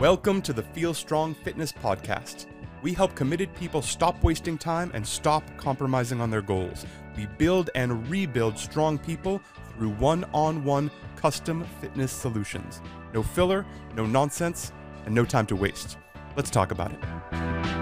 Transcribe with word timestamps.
Welcome 0.00 0.40
to 0.42 0.54
the 0.54 0.62
Feel 0.62 0.94
Strong 0.94 1.34
Fitness 1.34 1.72
Podcast. 1.72 2.46
We 2.80 2.94
help 2.94 3.14
committed 3.14 3.54
people 3.54 3.82
stop 3.82 4.24
wasting 4.24 4.56
time 4.56 4.90
and 4.94 5.06
stop 5.06 5.44
compromising 5.58 6.22
on 6.22 6.30
their 6.30 6.40
goals. 6.40 6.86
We 7.18 7.26
build 7.36 7.68
and 7.74 8.08
rebuild 8.08 8.58
strong 8.58 8.96
people 8.96 9.42
through 9.76 9.90
one 9.90 10.24
on 10.32 10.64
one 10.64 10.90
custom 11.16 11.66
fitness 11.82 12.12
solutions. 12.12 12.80
No 13.12 13.22
filler, 13.22 13.66
no 13.94 14.06
nonsense, 14.06 14.72
and 15.04 15.14
no 15.14 15.26
time 15.26 15.44
to 15.48 15.54
waste. 15.54 15.98
Let's 16.34 16.48
talk 16.48 16.70
about 16.70 16.92
it. 16.92 17.79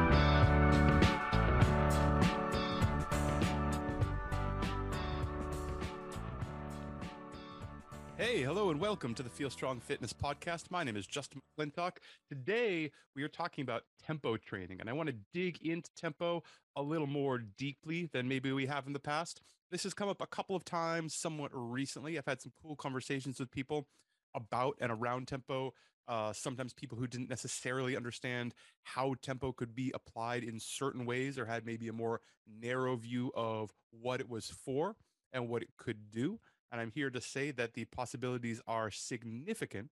Hey, 8.39 8.45
hello, 8.45 8.71
and 8.71 8.79
welcome 8.79 9.15
to 9.15 9.25
the 9.25 9.29
Feel 9.29 9.51
Strong 9.51 9.81
Fitness 9.81 10.13
Podcast. 10.13 10.71
My 10.71 10.85
name 10.85 10.97
is 10.97 11.09
Justin 11.09 11.41
McClintock. 11.59 11.97
Today, 12.29 12.93
we 13.17 13.25
are 13.25 13.29
talking 13.29 13.63
about 13.63 13.83
tempo 14.07 14.37
training, 14.37 14.79
and 14.79 14.89
I 14.89 14.93
want 14.93 15.09
to 15.09 15.17
dig 15.35 15.61
into 15.67 15.91
tempo 15.97 16.45
a 16.77 16.81
little 16.81 17.09
more 17.09 17.39
deeply 17.39 18.09
than 18.13 18.29
maybe 18.29 18.53
we 18.53 18.67
have 18.67 18.87
in 18.87 18.93
the 18.93 19.01
past. 19.01 19.41
This 19.73 19.83
has 19.83 19.93
come 19.93 20.09
up 20.09 20.23
a 20.23 20.27
couple 20.29 20.55
of 20.55 20.65
times 20.65 21.15
somewhat 21.15 21.51
recently. 21.53 22.17
I've 22.17 22.27
had 22.27 22.41
some 22.41 22.53
cool 22.63 22.77
conversations 22.77 23.41
with 23.41 23.51
people 23.51 23.89
about 24.37 24.77
and 24.81 24.93
around 24.93 25.27
tempo. 25.27 25.75
Uh, 26.07 26.33
sometimes 26.33 26.73
people 26.73 26.97
who 26.97 27.09
didn't 27.09 27.29
necessarily 27.29 27.97
understand 27.97 28.55
how 28.85 29.17
tempo 29.21 29.51
could 29.51 29.75
be 29.75 29.91
applied 29.97 30.45
in 30.45 30.61
certain 30.61 31.07
ways 31.07 31.41
or 31.41 31.45
had 31.45 31.67
maybe 31.67 31.89
a 31.89 31.93
more 31.93 32.21
narrow 32.47 32.95
view 32.95 33.33
of 33.35 33.73
what 33.91 34.21
it 34.21 34.31
was 34.31 34.47
for 34.65 34.95
and 35.33 35.49
what 35.49 35.63
it 35.63 35.71
could 35.77 36.13
do. 36.13 36.39
And 36.71 36.81
I'm 36.81 36.91
here 36.91 37.11
to 37.11 37.21
say 37.21 37.51
that 37.53 37.75
the 37.75 37.87
possibilities 37.87 38.61
are 38.67 38.91
significant. 38.91 39.91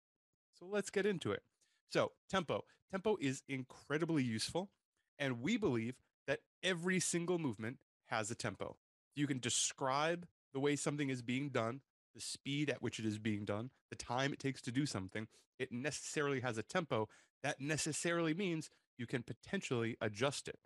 So 0.59 0.65
let's 0.65 0.89
get 0.89 1.05
into 1.05 1.31
it. 1.31 1.43
So, 1.89 2.11
tempo. 2.29 2.63
Tempo 2.91 3.17
is 3.21 3.43
incredibly 3.47 4.23
useful. 4.23 4.69
And 5.17 5.41
we 5.41 5.57
believe 5.57 5.95
that 6.27 6.39
every 6.63 6.99
single 6.99 7.39
movement 7.39 7.77
has 8.07 8.29
a 8.29 8.35
tempo. 8.35 8.77
You 9.15 9.27
can 9.27 9.39
describe 9.39 10.27
the 10.53 10.59
way 10.59 10.75
something 10.75 11.09
is 11.09 11.21
being 11.21 11.49
done, 11.49 11.81
the 12.13 12.21
speed 12.21 12.69
at 12.69 12.81
which 12.81 12.99
it 12.99 13.05
is 13.05 13.17
being 13.17 13.45
done, 13.45 13.69
the 13.89 13.95
time 13.95 14.33
it 14.33 14.39
takes 14.39 14.61
to 14.63 14.71
do 14.71 14.85
something. 14.85 15.27
It 15.59 15.71
necessarily 15.71 16.41
has 16.41 16.57
a 16.57 16.63
tempo. 16.63 17.07
That 17.43 17.61
necessarily 17.61 18.33
means 18.33 18.69
you 18.97 19.05
can 19.05 19.23
potentially 19.23 19.97
adjust 20.01 20.47
it. 20.47 20.59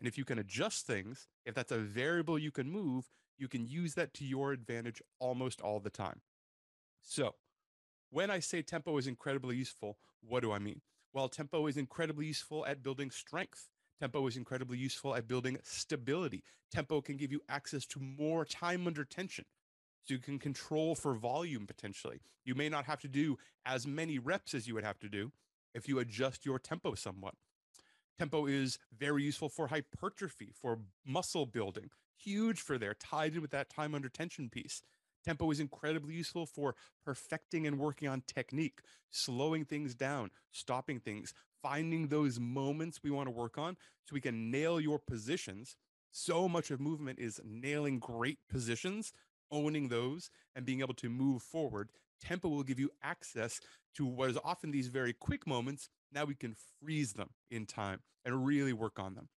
And 0.00 0.08
if 0.08 0.16
you 0.16 0.24
can 0.24 0.38
adjust 0.38 0.86
things, 0.86 1.26
if 1.44 1.54
that's 1.54 1.72
a 1.72 1.78
variable 1.78 2.38
you 2.38 2.50
can 2.50 2.70
move, 2.70 3.10
you 3.38 3.48
can 3.48 3.66
use 3.66 3.94
that 3.94 4.14
to 4.14 4.24
your 4.24 4.52
advantage 4.52 5.00
almost 5.18 5.60
all 5.60 5.80
the 5.80 5.90
time. 5.90 6.20
So, 7.00 7.34
when 8.10 8.30
I 8.30 8.40
say 8.40 8.62
tempo 8.62 8.96
is 8.98 9.06
incredibly 9.06 9.56
useful, 9.56 9.98
what 10.20 10.42
do 10.42 10.52
I 10.52 10.58
mean? 10.58 10.80
Well, 11.12 11.28
tempo 11.28 11.66
is 11.66 11.76
incredibly 11.76 12.26
useful 12.26 12.66
at 12.66 12.82
building 12.82 13.10
strength. 13.10 13.68
Tempo 14.00 14.26
is 14.26 14.36
incredibly 14.36 14.78
useful 14.78 15.14
at 15.14 15.26
building 15.28 15.58
stability. 15.62 16.42
Tempo 16.70 17.00
can 17.00 17.16
give 17.16 17.32
you 17.32 17.40
access 17.48 17.86
to 17.86 18.00
more 18.00 18.44
time 18.44 18.86
under 18.86 19.04
tension. 19.04 19.44
So 20.04 20.14
you 20.14 20.20
can 20.20 20.38
control 20.38 20.94
for 20.94 21.14
volume 21.14 21.66
potentially. 21.66 22.20
You 22.44 22.54
may 22.54 22.68
not 22.68 22.86
have 22.86 23.00
to 23.00 23.08
do 23.08 23.38
as 23.66 23.86
many 23.86 24.18
reps 24.18 24.54
as 24.54 24.66
you 24.66 24.74
would 24.74 24.84
have 24.84 24.98
to 25.00 25.08
do 25.08 25.32
if 25.74 25.88
you 25.88 25.98
adjust 25.98 26.46
your 26.46 26.58
tempo 26.58 26.94
somewhat. 26.94 27.34
Tempo 28.18 28.46
is 28.46 28.78
very 28.96 29.22
useful 29.22 29.48
for 29.48 29.68
hypertrophy, 29.68 30.50
for 30.52 30.80
muscle 31.06 31.46
building, 31.46 31.90
huge 32.22 32.60
for 32.60 32.78
there, 32.78 32.94
tied 32.94 33.34
in 33.34 33.42
with 33.42 33.50
that 33.52 33.70
time 33.70 33.94
under 33.94 34.08
tension 34.08 34.48
piece. 34.48 34.82
Tempo 35.24 35.50
is 35.50 35.60
incredibly 35.60 36.14
useful 36.14 36.46
for 36.46 36.74
perfecting 37.04 37.66
and 37.66 37.78
working 37.78 38.08
on 38.08 38.22
technique, 38.26 38.80
slowing 39.10 39.64
things 39.64 39.94
down, 39.94 40.30
stopping 40.52 41.00
things, 41.00 41.34
finding 41.62 42.08
those 42.08 42.38
moments 42.38 43.00
we 43.02 43.10
want 43.10 43.26
to 43.26 43.32
work 43.32 43.58
on 43.58 43.76
so 44.06 44.14
we 44.14 44.20
can 44.20 44.50
nail 44.50 44.80
your 44.80 44.98
positions. 44.98 45.76
So 46.12 46.48
much 46.48 46.70
of 46.70 46.80
movement 46.80 47.18
is 47.18 47.40
nailing 47.44 47.98
great 47.98 48.38
positions, 48.48 49.12
owning 49.50 49.88
those, 49.88 50.30
and 50.56 50.64
being 50.64 50.80
able 50.80 50.94
to 50.94 51.08
move 51.08 51.42
forward. 51.42 51.90
Tempo 52.20 52.48
will 52.48 52.62
give 52.62 52.80
you 52.80 52.90
access 53.02 53.60
to 53.96 54.06
what 54.06 54.30
is 54.30 54.38
often 54.44 54.70
these 54.70 54.88
very 54.88 55.12
quick 55.12 55.46
moments. 55.46 55.88
Now 56.12 56.24
we 56.24 56.34
can 56.34 56.56
freeze 56.80 57.12
them 57.12 57.30
in 57.50 57.66
time 57.66 58.00
and 58.24 58.46
really 58.46 58.72
work 58.72 58.98
on 58.98 59.14
them. 59.14 59.28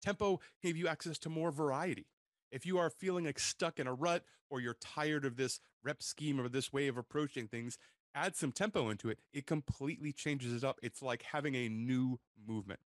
Tempo 0.00 0.40
gave 0.62 0.76
you 0.76 0.88
access 0.88 1.18
to 1.18 1.28
more 1.28 1.50
variety. 1.50 2.06
If 2.50 2.66
you 2.66 2.78
are 2.78 2.90
feeling 2.90 3.24
like 3.26 3.38
stuck 3.38 3.78
in 3.78 3.86
a 3.86 3.94
rut 3.94 4.24
or 4.48 4.60
you're 4.60 4.76
tired 4.80 5.24
of 5.24 5.36
this 5.36 5.60
rep 5.84 6.02
scheme 6.02 6.40
or 6.40 6.48
this 6.48 6.72
way 6.72 6.88
of 6.88 6.96
approaching 6.96 7.46
things, 7.46 7.78
add 8.14 8.36
some 8.36 8.52
tempo 8.52 8.88
into 8.90 9.08
it. 9.08 9.18
It 9.32 9.46
completely 9.46 10.12
changes 10.12 10.52
it 10.52 10.66
up. 10.66 10.78
It's 10.82 11.02
like 11.02 11.22
having 11.22 11.54
a 11.54 11.68
new 11.68 12.18
movement. 12.46 12.80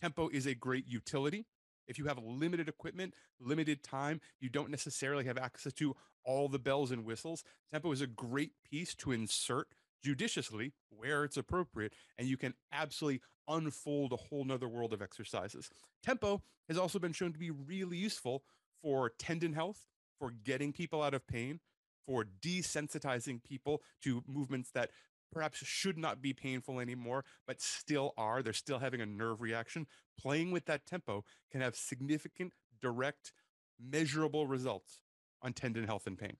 Tempo 0.00 0.28
is 0.28 0.46
a 0.46 0.54
great 0.54 0.86
utility. 0.86 1.46
If 1.88 1.98
you 1.98 2.06
have 2.06 2.18
limited 2.22 2.68
equipment, 2.68 3.14
limited 3.40 3.82
time, 3.82 4.20
you 4.38 4.48
don't 4.48 4.70
necessarily 4.70 5.24
have 5.24 5.38
access 5.38 5.72
to 5.74 5.96
all 6.24 6.48
the 6.48 6.58
bells 6.58 6.90
and 6.90 7.04
whistles. 7.04 7.42
Tempo 7.72 7.90
is 7.92 8.00
a 8.00 8.06
great 8.06 8.52
piece 8.70 8.94
to 8.96 9.12
insert 9.12 9.68
judiciously 10.02 10.72
where 10.90 11.24
it's 11.24 11.36
appropriate, 11.36 11.94
and 12.18 12.28
you 12.28 12.36
can 12.36 12.54
absolutely 12.72 13.20
unfold 13.48 14.12
a 14.12 14.16
whole 14.16 14.44
nother 14.44 14.68
world 14.68 14.92
of 14.92 15.02
exercises. 15.02 15.70
Tempo 16.02 16.42
has 16.68 16.78
also 16.78 16.98
been 16.98 17.12
shown 17.12 17.32
to 17.32 17.38
be 17.38 17.50
really 17.50 17.96
useful 17.96 18.42
for 18.82 19.12
tendon 19.18 19.52
health, 19.52 19.86
for 20.18 20.30
getting 20.30 20.72
people 20.72 21.02
out 21.02 21.14
of 21.14 21.26
pain, 21.26 21.60
for 22.06 22.24
desensitizing 22.42 23.42
people 23.42 23.82
to 24.02 24.22
movements 24.26 24.70
that 24.72 24.90
perhaps 25.32 25.58
should 25.58 25.96
not 25.96 26.20
be 26.20 26.32
painful 26.32 26.80
anymore, 26.80 27.24
but 27.46 27.60
still 27.60 28.12
are. 28.16 28.42
They're 28.42 28.52
still 28.52 28.78
having 28.78 29.00
a 29.00 29.06
nerve 29.06 29.40
reaction. 29.40 29.86
Playing 30.18 30.50
with 30.50 30.66
that 30.66 30.86
tempo 30.86 31.24
can 31.50 31.60
have 31.60 31.76
significant, 31.76 32.52
direct, 32.80 33.32
measurable 33.80 34.46
results 34.46 35.02
on 35.42 35.52
tendon 35.52 35.84
health 35.84 36.06
and 36.06 36.18
pain. 36.18 36.36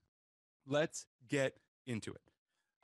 Let's 0.66 1.06
get 1.28 1.56
into 1.87 2.12
it. 2.12 2.30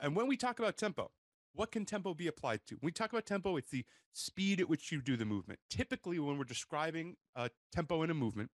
And 0.01 0.15
when 0.15 0.27
we 0.27 0.37
talk 0.37 0.59
about 0.59 0.77
tempo, 0.77 1.11
what 1.55 1.73
can 1.73 1.85
tempo 1.85 2.13
be 2.15 2.27
applied 2.27 2.61
to? 2.67 2.75
When 2.75 2.89
we 2.89 2.93
talk 2.93 3.13
about 3.13 3.27
tempo, 3.27 3.57
it's 3.57 3.71
the 3.71 3.85
speed 4.13 4.61
at 4.61 4.69
which 4.69 4.93
you 4.93 5.01
do 5.01 5.17
the 5.17 5.25
movement. 5.25 5.59
Typically, 5.71 6.19
when 6.19 6.37
we're 6.37 6.45
describing 6.45 7.17
a 7.35 7.51
tempo 7.73 8.03
in 8.03 8.11
a 8.11 8.15
movement, 8.15 8.51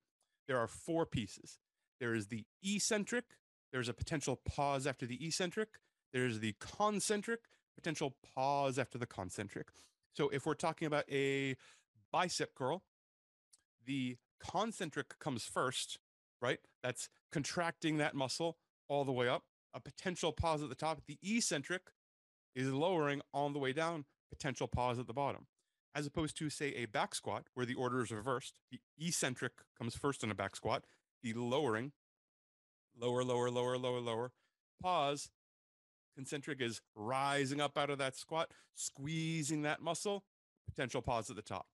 there 0.46 0.58
are 0.58 0.68
four 0.68 1.04
pieces. 1.04 1.58
There 2.00 2.14
is 2.14 2.28
the 2.28 2.44
eccentric, 2.62 3.24
there's 3.72 3.88
a 3.88 3.94
potential 3.94 4.40
pause 4.44 4.86
after 4.86 5.06
the 5.06 5.24
eccentric, 5.24 5.68
there's 6.12 6.40
the 6.40 6.54
concentric, 6.60 7.40
potential 7.74 8.14
pause 8.34 8.78
after 8.78 8.98
the 8.98 9.06
concentric. 9.06 9.68
So 10.14 10.28
if 10.28 10.46
we're 10.46 10.54
talking 10.54 10.86
about 10.86 11.04
a 11.10 11.56
bicep 12.12 12.54
curl, 12.54 12.82
the 13.84 14.16
concentric 14.38 15.18
comes 15.18 15.44
first, 15.44 15.98
right? 16.40 16.58
That's 16.82 17.08
contracting 17.30 17.98
that 17.98 18.14
muscle 18.14 18.58
all 18.88 19.04
the 19.04 19.12
way 19.12 19.28
up. 19.28 19.44
A 19.74 19.80
potential 19.80 20.32
pause 20.32 20.62
at 20.62 20.68
the 20.68 20.74
top. 20.74 21.02
The 21.06 21.18
eccentric 21.22 21.82
is 22.54 22.70
lowering 22.72 23.22
on 23.32 23.52
the 23.52 23.58
way 23.58 23.72
down, 23.72 24.04
potential 24.30 24.66
pause 24.66 24.98
at 24.98 25.06
the 25.06 25.12
bottom. 25.12 25.46
As 25.94 26.06
opposed 26.06 26.36
to, 26.38 26.50
say, 26.50 26.68
a 26.68 26.86
back 26.86 27.14
squat 27.14 27.44
where 27.54 27.66
the 27.66 27.74
order 27.74 28.02
is 28.02 28.10
reversed. 28.10 28.58
The 28.70 28.80
eccentric 28.98 29.52
comes 29.76 29.94
first 29.94 30.24
in 30.24 30.30
a 30.30 30.34
back 30.34 30.56
squat. 30.56 30.84
The 31.22 31.34
lowering, 31.34 31.92
lower, 32.98 33.22
lower, 33.22 33.50
lower, 33.50 33.76
lower, 33.78 34.00
lower. 34.00 34.32
Pause. 34.82 35.30
Concentric 36.14 36.60
is 36.60 36.80
rising 36.94 37.60
up 37.60 37.78
out 37.78 37.90
of 37.90 37.98
that 37.98 38.16
squat, 38.16 38.50
squeezing 38.74 39.62
that 39.62 39.80
muscle, 39.80 40.24
potential 40.68 41.02
pause 41.02 41.30
at 41.30 41.36
the 41.36 41.42
top. 41.42 41.66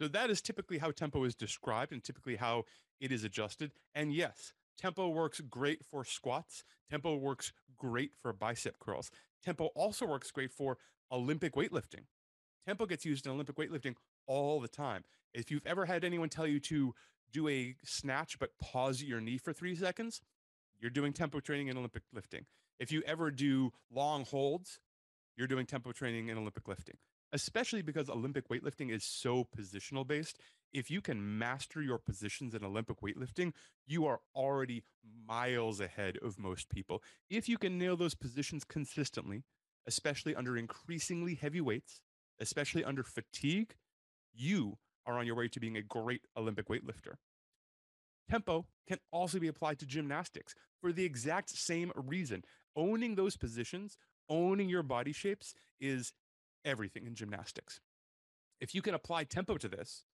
So 0.00 0.08
that 0.08 0.30
is 0.30 0.40
typically 0.40 0.78
how 0.78 0.90
tempo 0.90 1.22
is 1.24 1.34
described 1.34 1.92
and 1.92 2.02
typically 2.02 2.36
how 2.36 2.64
it 3.00 3.12
is 3.12 3.24
adjusted. 3.24 3.72
And 3.94 4.12
yes, 4.12 4.52
tempo 4.78 5.08
works 5.08 5.40
great 5.40 5.84
for 5.84 6.04
squats. 6.04 6.64
Tempo 6.90 7.16
works 7.16 7.52
great 7.76 8.12
for 8.20 8.32
bicep 8.32 8.78
curls. 8.78 9.10
Tempo 9.44 9.66
also 9.74 10.06
works 10.06 10.30
great 10.30 10.52
for 10.52 10.78
Olympic 11.10 11.54
weightlifting. 11.54 12.04
Tempo 12.66 12.86
gets 12.86 13.04
used 13.04 13.26
in 13.26 13.32
Olympic 13.32 13.56
weightlifting 13.56 13.94
all 14.26 14.60
the 14.60 14.68
time. 14.68 15.04
If 15.34 15.50
you've 15.50 15.66
ever 15.66 15.86
had 15.86 16.04
anyone 16.04 16.28
tell 16.28 16.46
you 16.46 16.60
to 16.60 16.94
do 17.32 17.48
a 17.48 17.74
snatch 17.84 18.38
but 18.38 18.50
pause 18.60 19.02
your 19.02 19.20
knee 19.20 19.38
for 19.38 19.52
three 19.52 19.74
seconds, 19.74 20.20
you're 20.80 20.90
doing 20.90 21.12
tempo 21.12 21.40
training 21.40 21.68
in 21.68 21.76
Olympic 21.76 22.02
lifting. 22.12 22.44
If 22.78 22.92
you 22.92 23.02
ever 23.06 23.30
do 23.30 23.72
long 23.90 24.24
holds, 24.24 24.80
you're 25.36 25.46
doing 25.46 25.66
tempo 25.66 25.92
training 25.92 26.28
in 26.28 26.38
Olympic 26.38 26.68
lifting, 26.68 26.96
especially 27.32 27.82
because 27.82 28.08
Olympic 28.10 28.48
weightlifting 28.48 28.90
is 28.90 29.04
so 29.04 29.46
positional 29.56 30.06
based. 30.06 30.38
If 30.72 30.90
you 30.90 31.00
can 31.02 31.38
master 31.38 31.82
your 31.82 31.98
positions 31.98 32.54
in 32.54 32.64
Olympic 32.64 33.00
weightlifting, 33.00 33.52
you 33.86 34.06
are 34.06 34.20
already 34.34 34.84
miles 35.26 35.80
ahead 35.80 36.16
of 36.22 36.38
most 36.38 36.70
people. 36.70 37.02
If 37.28 37.48
you 37.48 37.58
can 37.58 37.78
nail 37.78 37.96
those 37.96 38.14
positions 38.14 38.64
consistently, 38.64 39.42
especially 39.86 40.34
under 40.34 40.56
increasingly 40.56 41.34
heavy 41.34 41.60
weights, 41.60 42.00
especially 42.40 42.84
under 42.84 43.02
fatigue, 43.02 43.74
you 44.32 44.78
are 45.04 45.18
on 45.18 45.26
your 45.26 45.34
way 45.34 45.48
to 45.48 45.60
being 45.60 45.76
a 45.76 45.82
great 45.82 46.22
Olympic 46.36 46.68
weightlifter. 46.68 47.16
Tempo 48.30 48.66
can 48.88 48.98
also 49.10 49.38
be 49.38 49.48
applied 49.48 49.78
to 49.80 49.86
gymnastics 49.86 50.54
for 50.80 50.92
the 50.92 51.04
exact 51.04 51.50
same 51.50 51.92
reason. 51.94 52.44
Owning 52.76 53.14
those 53.14 53.36
positions, 53.36 53.98
owning 54.28 54.68
your 54.68 54.82
body 54.82 55.12
shapes 55.12 55.54
is 55.80 56.12
everything 56.64 57.06
in 57.06 57.14
gymnastics. 57.14 57.80
If 58.60 58.74
you 58.74 58.80
can 58.80 58.94
apply 58.94 59.24
tempo 59.24 59.58
to 59.58 59.68
this, 59.68 60.04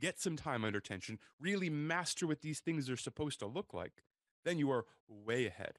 get 0.00 0.20
some 0.20 0.36
time 0.36 0.64
under 0.64 0.80
tension, 0.80 1.18
really 1.40 1.70
master 1.70 2.26
what 2.26 2.42
these 2.42 2.60
things 2.60 2.88
are 2.90 2.96
supposed 2.96 3.38
to 3.40 3.46
look 3.46 3.72
like, 3.72 4.02
then 4.44 4.58
you 4.58 4.70
are 4.70 4.86
way 5.08 5.46
ahead. 5.46 5.78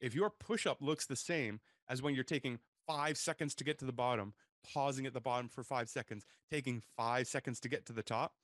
If 0.00 0.14
your 0.14 0.30
push 0.30 0.66
up 0.66 0.80
looks 0.80 1.06
the 1.06 1.16
same 1.16 1.60
as 1.88 2.02
when 2.02 2.14
you're 2.14 2.24
taking 2.24 2.58
five 2.86 3.18
seconds 3.18 3.54
to 3.56 3.64
get 3.64 3.78
to 3.78 3.84
the 3.84 3.92
bottom, 3.92 4.34
pausing 4.72 5.06
at 5.06 5.14
the 5.14 5.20
bottom 5.20 5.48
for 5.48 5.62
five 5.62 5.88
seconds, 5.88 6.24
taking 6.50 6.82
five 6.96 7.26
seconds 7.26 7.60
to 7.60 7.68
get 7.68 7.86
to 7.86 7.92
the 7.92 8.02
top, 8.02 8.34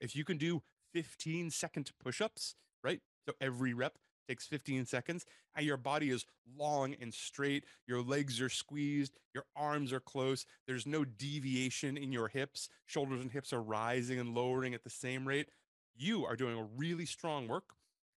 if 0.00 0.16
you 0.16 0.24
can 0.24 0.38
do 0.38 0.62
15 0.92 1.50
second 1.50 1.90
push 2.02 2.20
ups, 2.20 2.54
right? 2.82 3.00
So 3.26 3.34
every 3.40 3.72
rep 3.72 3.98
takes 4.28 4.46
15 4.46 4.86
seconds 4.86 5.24
and 5.56 5.66
your 5.66 5.76
body 5.76 6.10
is 6.10 6.24
long 6.56 6.94
and 7.00 7.12
straight 7.12 7.64
your 7.86 8.02
legs 8.02 8.40
are 8.40 8.48
squeezed 8.48 9.14
your 9.34 9.44
arms 9.56 9.92
are 9.92 10.00
close 10.00 10.46
there's 10.66 10.86
no 10.86 11.04
deviation 11.04 11.96
in 11.96 12.12
your 12.12 12.28
hips 12.28 12.68
shoulders 12.86 13.20
and 13.20 13.30
hips 13.30 13.52
are 13.52 13.62
rising 13.62 14.18
and 14.18 14.34
lowering 14.34 14.74
at 14.74 14.84
the 14.84 14.90
same 14.90 15.26
rate. 15.26 15.48
You 15.94 16.24
are 16.24 16.36
doing 16.36 16.58
a 16.58 16.68
really 16.76 17.06
strong 17.06 17.48
work 17.48 17.74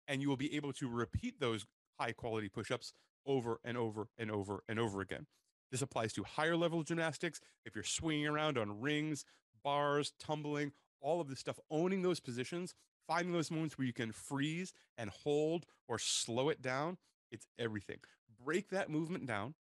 and 0.09 0.21
you 0.21 0.29
will 0.29 0.37
be 0.37 0.55
able 0.57 0.73
to 0.75 0.89
repeat 0.89 1.41
those 1.41 1.67
high 1.99 2.13
quality 2.13 2.49
push-ups 2.49 2.93
over 3.27 3.61
and 3.65 3.77
over 3.77 4.09
and 4.19 4.31
over 4.31 4.63
and 4.69 4.79
over 4.79 5.01
again. 5.01 5.27
This 5.71 5.83
applies 5.83 6.13
to 6.15 6.25
higher 6.25 6.57
level 6.57 6.83
gymnastics. 6.83 7.41
If 7.65 7.75
you're 7.75 7.85
swinging 7.85 8.27
around 8.27 8.59
on 8.59 8.81
rings 8.81 9.25
bars 9.63 10.13
tumbling 10.19 10.73
all 11.01 11.21
of 11.21 11.29
this 11.29 11.39
stuff 11.39 11.59
owning 11.71 12.03
those 12.03 12.21
positions 12.21 12.75
finding 13.07 13.33
those 13.33 13.51
moments 13.51 13.79
where 13.79 13.87
you 13.87 13.93
can 13.93 14.13
freeze 14.13 14.73
and 14.97 15.11
hold 15.11 15.67
or 15.89 15.99
slow 15.99 16.49
it 16.49 16.63
down, 16.63 16.99
it's 17.31 17.47
everything. 17.59 17.99
Break 18.45 18.71
that 18.71 18.91
movement 18.91 19.27
down. 19.27 19.55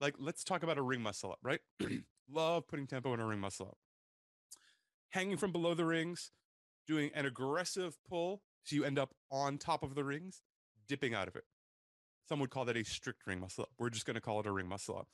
Like, 0.00 0.14
let's 0.18 0.44
talk 0.44 0.62
about 0.62 0.78
a 0.78 0.82
ring 0.82 1.00
muscle 1.00 1.32
up, 1.32 1.38
right? 1.42 1.60
Love 2.30 2.66
putting 2.66 2.86
tempo 2.86 3.14
in 3.14 3.20
a 3.20 3.26
ring 3.26 3.40
muscle 3.40 3.66
up. 3.66 3.78
Hanging 5.10 5.36
from 5.36 5.52
below 5.52 5.74
the 5.74 5.84
rings, 5.84 6.32
doing 6.86 7.10
an 7.14 7.26
aggressive 7.26 7.96
pull 8.08 8.42
so 8.64 8.76
you 8.76 8.84
end 8.84 8.98
up 8.98 9.14
on 9.30 9.58
top 9.58 9.82
of 9.82 9.94
the 9.94 10.04
rings, 10.04 10.42
dipping 10.88 11.14
out 11.14 11.28
of 11.28 11.36
it. 11.36 11.44
Some 12.28 12.40
would 12.40 12.50
call 12.50 12.64
that 12.64 12.76
a 12.76 12.84
strict 12.84 13.26
ring 13.26 13.40
muscle 13.40 13.64
up. 13.64 13.70
We're 13.78 13.90
just 13.90 14.06
going 14.06 14.14
to 14.14 14.20
call 14.20 14.40
it 14.40 14.46
a 14.46 14.52
ring 14.52 14.68
muscle 14.68 14.96
up. 14.96 15.08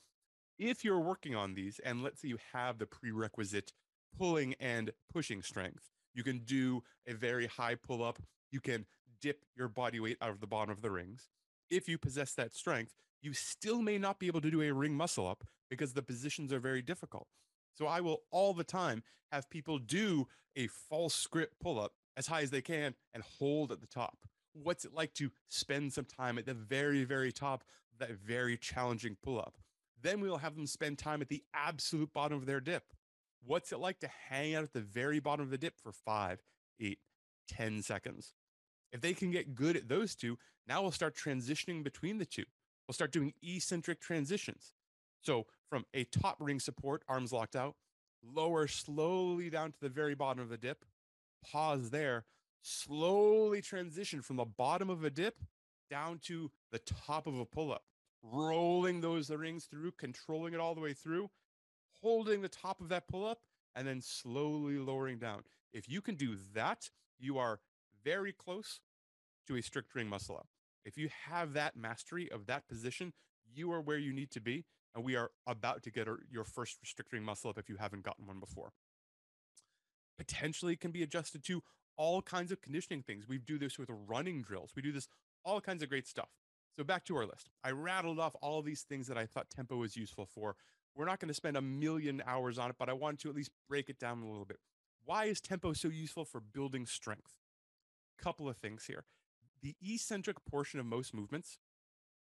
If 0.59 0.85
you're 0.85 1.01
working 1.01 1.35
on 1.35 1.55
these, 1.55 1.81
and 1.85 2.03
let's 2.03 2.21
say 2.21 2.29
you 2.29 2.39
have 2.53 2.79
the 2.79 2.87
prerequisite 2.87 3.73
pulling 4.17 4.55
and 4.61 4.93
pushing 5.13 5.43
strength, 5.43 5.91
you 6.15 6.23
can 6.23 6.39
do 6.41 6.83
a 7.07 7.15
very 7.15 7.47
high 7.47 7.75
pull 7.75 8.03
up. 8.03 8.19
You 8.51 8.61
can 8.61 8.87
dip 9.21 9.45
your 9.57 9.69
body 9.69 10.01
weight 10.01 10.19
out 10.21 10.31
of 10.31 10.41
the 10.41 10.47
bottom 10.47 10.71
of 10.71 10.83
the 10.83 10.91
rings. 10.91 11.29
If 11.71 11.89
you 11.89 11.99
possess 11.99 12.33
that 12.35 12.55
strength, 12.55 12.95
you 13.23 13.33
still 13.33 13.83
may 13.83 13.99
not 13.99 14.19
be 14.19 14.27
able 14.27 14.41
to 14.41 14.51
do 14.51 14.63
a 14.63 14.73
ring 14.73 14.95
muscle 14.95 15.29
up 15.29 15.45
because 15.69 15.93
the 15.93 16.03
positions 16.03 16.53
are 16.53 16.59
very 16.59 16.83
difficult. 16.83 17.29
So 17.75 17.87
I 17.87 18.01
will 18.01 18.23
all 18.31 18.55
the 18.55 18.65
time 18.65 19.03
have 19.31 19.49
people 19.51 19.79
do 19.79 20.27
a 20.57 20.67
false 20.67 21.27
grip 21.27 21.53
pull 21.61 21.79
up 21.79 21.93
as 22.17 22.27
high 22.27 22.43
as 22.43 22.51
they 22.51 22.63
can 22.63 22.95
and 23.15 23.23
hold 23.39 23.71
at 23.71 23.81
the 23.81 23.87
top. 23.87 24.19
What's 24.53 24.85
it 24.85 24.95
like 24.95 25.15
to 25.15 25.31
spend 25.49 25.93
some 25.93 26.05
time 26.05 26.39
at 26.39 26.47
the 26.47 26.55
very, 26.55 27.05
very 27.05 27.31
top 27.31 27.63
that 27.99 28.11
very 28.11 28.57
challenging 28.57 29.17
pull 29.23 29.39
up? 29.39 29.55
Then 30.03 30.21
we'll 30.21 30.39
have 30.39 30.57
them 30.57 30.67
spend 30.67 30.99
time 30.99 31.23
at 31.23 31.29
the 31.29 31.45
absolute 31.55 32.13
bottom 32.13 32.39
of 32.39 32.47
their 32.47 32.61
dip. 32.61 32.85
What's 33.45 33.73
it 33.73 33.81
like 33.81 34.01
to 34.01 34.11
hang 34.29 34.55
out 34.55 34.65
at 34.65 34.73
the 34.73 34.81
very 34.81 35.19
bottom 35.19 35.45
of 35.45 35.51
the 35.51 35.59
dip 35.59 35.79
for 35.83 35.93
five, 35.93 36.41
eight, 36.81 36.99
ten 37.49 37.83
seconds? 37.83 38.35
If 38.93 39.01
they 39.01 39.15
can 39.15 39.31
get 39.31 39.55
good 39.55 39.77
at 39.77 39.89
those 39.89 40.15
two, 40.15 40.39
now 40.67 40.83
we'll 40.83 40.91
start 40.91 41.17
transitioning 41.17 41.83
between 41.83 42.19
the 42.19 42.27
two. 42.27 42.45
We'll 42.87 42.95
start 42.95 43.13
doing 43.13 43.33
eccentric 43.43 44.01
transitions. 44.01 44.75
So 45.23 45.47
from 45.69 45.85
a 45.95 46.05
top 46.05 46.37
ring 46.41 46.61
support, 46.61 47.03
arms 47.09 47.33
locked 47.33 47.57
out, 47.57 47.77
lower 48.23 48.67
slowly 48.67 49.49
down 49.51 49.73
to 49.73 49.81
the 49.81 49.89
very 49.89 50.15
bottom 50.15 50.43
of 50.43 50.49
the 50.49 50.57
dip, 50.57 50.85
pause 51.45 51.91
there, 51.91 52.25
slowly 52.63 53.63
transition 53.63 54.23
from 54.23 54.37
the 54.37 54.45
bottom 54.45 54.91
of 54.91 55.05
a 55.05 55.11
dip 55.11 55.37
down 55.91 56.19
to 56.25 56.51
the 56.73 56.79
top 56.81 57.27
of 57.27 57.39
a 57.39 57.45
pull 57.45 57.73
up, 57.73 57.85
rolling 58.23 59.01
those 59.01 59.31
rings 59.31 59.65
through, 59.65 59.93
controlling 59.93 60.55
it 60.55 60.61
all 60.61 60.75
the 60.75 60.81
way 60.81 60.93
through, 60.93 61.31
holding 62.03 62.43
the 62.43 62.49
top 62.49 62.81
of 62.81 62.89
that 62.89 63.09
pull 63.09 63.27
up 63.27 63.41
and 63.75 63.87
then 63.87 64.01
slowly 64.01 64.79
lowering 64.79 65.19
down. 65.19 65.43
If 65.73 65.89
you 65.89 66.01
can 66.01 66.15
do 66.17 66.37
that, 66.55 66.91
you 67.19 67.39
are 67.39 67.61
very 68.05 68.33
close 68.33 68.81
to 69.47 69.57
a 69.57 69.63
strict 69.63 69.95
ring 69.95 70.09
muscle 70.09 70.37
up. 70.37 70.49
If 70.85 70.97
you 70.97 71.11
have 71.29 71.53
that 71.53 71.77
mastery 71.77 72.31
of 72.31 72.47
that 72.47 72.69
position, 72.69 73.13
you 73.53 73.73
are 73.73 73.81
where 73.81 73.99
you 73.99 74.13
need 74.13 74.31
to 74.33 74.41
be. 74.41 74.65
And 74.95 75.05
we 75.05 75.15
are 75.15 75.31
about 75.47 75.83
to 75.85 75.91
get 75.91 76.09
your 76.31 76.45
first 76.45 76.79
strict 76.85 77.13
ring 77.13 77.23
muscle 77.23 77.51
up 77.51 77.59
if 77.59 77.69
you 77.69 77.77
haven't 77.77 78.03
gotten 78.03 78.27
one 78.27 78.41
before. 78.41 78.73
Potentially 80.19 80.77
can 80.77 80.91
be 80.91 81.03
adjusted 81.03 81.45
to 81.45 81.63
all 81.97 82.23
kinds 82.23 82.51
of 82.51 82.61
conditioning 82.61 83.03
things. 83.03 83.29
We 83.29 83.39
do 83.39 83.59
this 83.59 83.79
with 83.79 83.89
running 84.09 84.43
drills. 84.43 84.73
We 84.75 84.83
do 84.83 84.91
this 84.91 85.07
all 85.45 85.61
kinds 85.61 85.83
of 85.83 85.89
great 85.89 86.09
stuff. 86.09 86.29
So 86.77 86.85
back 86.85 87.05
to 87.07 87.17
our 87.17 87.27
list. 87.27 87.51
I 87.63 87.71
rattled 87.71 88.19
off 88.19 88.35
all 88.41 88.63
these 88.63 88.83
things 88.83 89.07
that 89.09 89.19
I 89.19 89.27
thought 89.27 89.51
tempo 89.51 89.77
was 89.77 89.97
useful 89.97 90.27
for. 90.27 90.57
We're 90.95 91.07
not 91.07 91.21
going 91.21 91.29
to 91.29 91.35
spend 91.35 91.57
a 91.57 91.63
million 91.63 92.23
hours 92.27 92.59
on 92.59 92.71
it, 92.71 92.77
but 92.79 92.89
I 92.89 92.93
wanted 92.93 93.21
to 93.21 93.31
at 93.31 93.37
least 93.37 93.51
break 93.69 93.89
it 93.89 93.99
down 93.99 94.23
a 94.23 94.29
little 94.29 94.45
bit. 94.45 94.59
Why 95.05 95.27
is 95.27 95.41
tempo 95.41 95.73
so 95.73 95.89
useful 95.89 96.25
for 96.25 96.41
building 96.41 96.87
strength? 96.87 97.37
Couple 98.21 98.49
of 98.49 98.57
things 98.57 98.85
here. 98.87 99.05
The 99.63 99.77
eccentric 99.83 100.45
portion 100.45 100.81
of 100.81 100.87
most 100.87 101.15
movements 101.15 101.59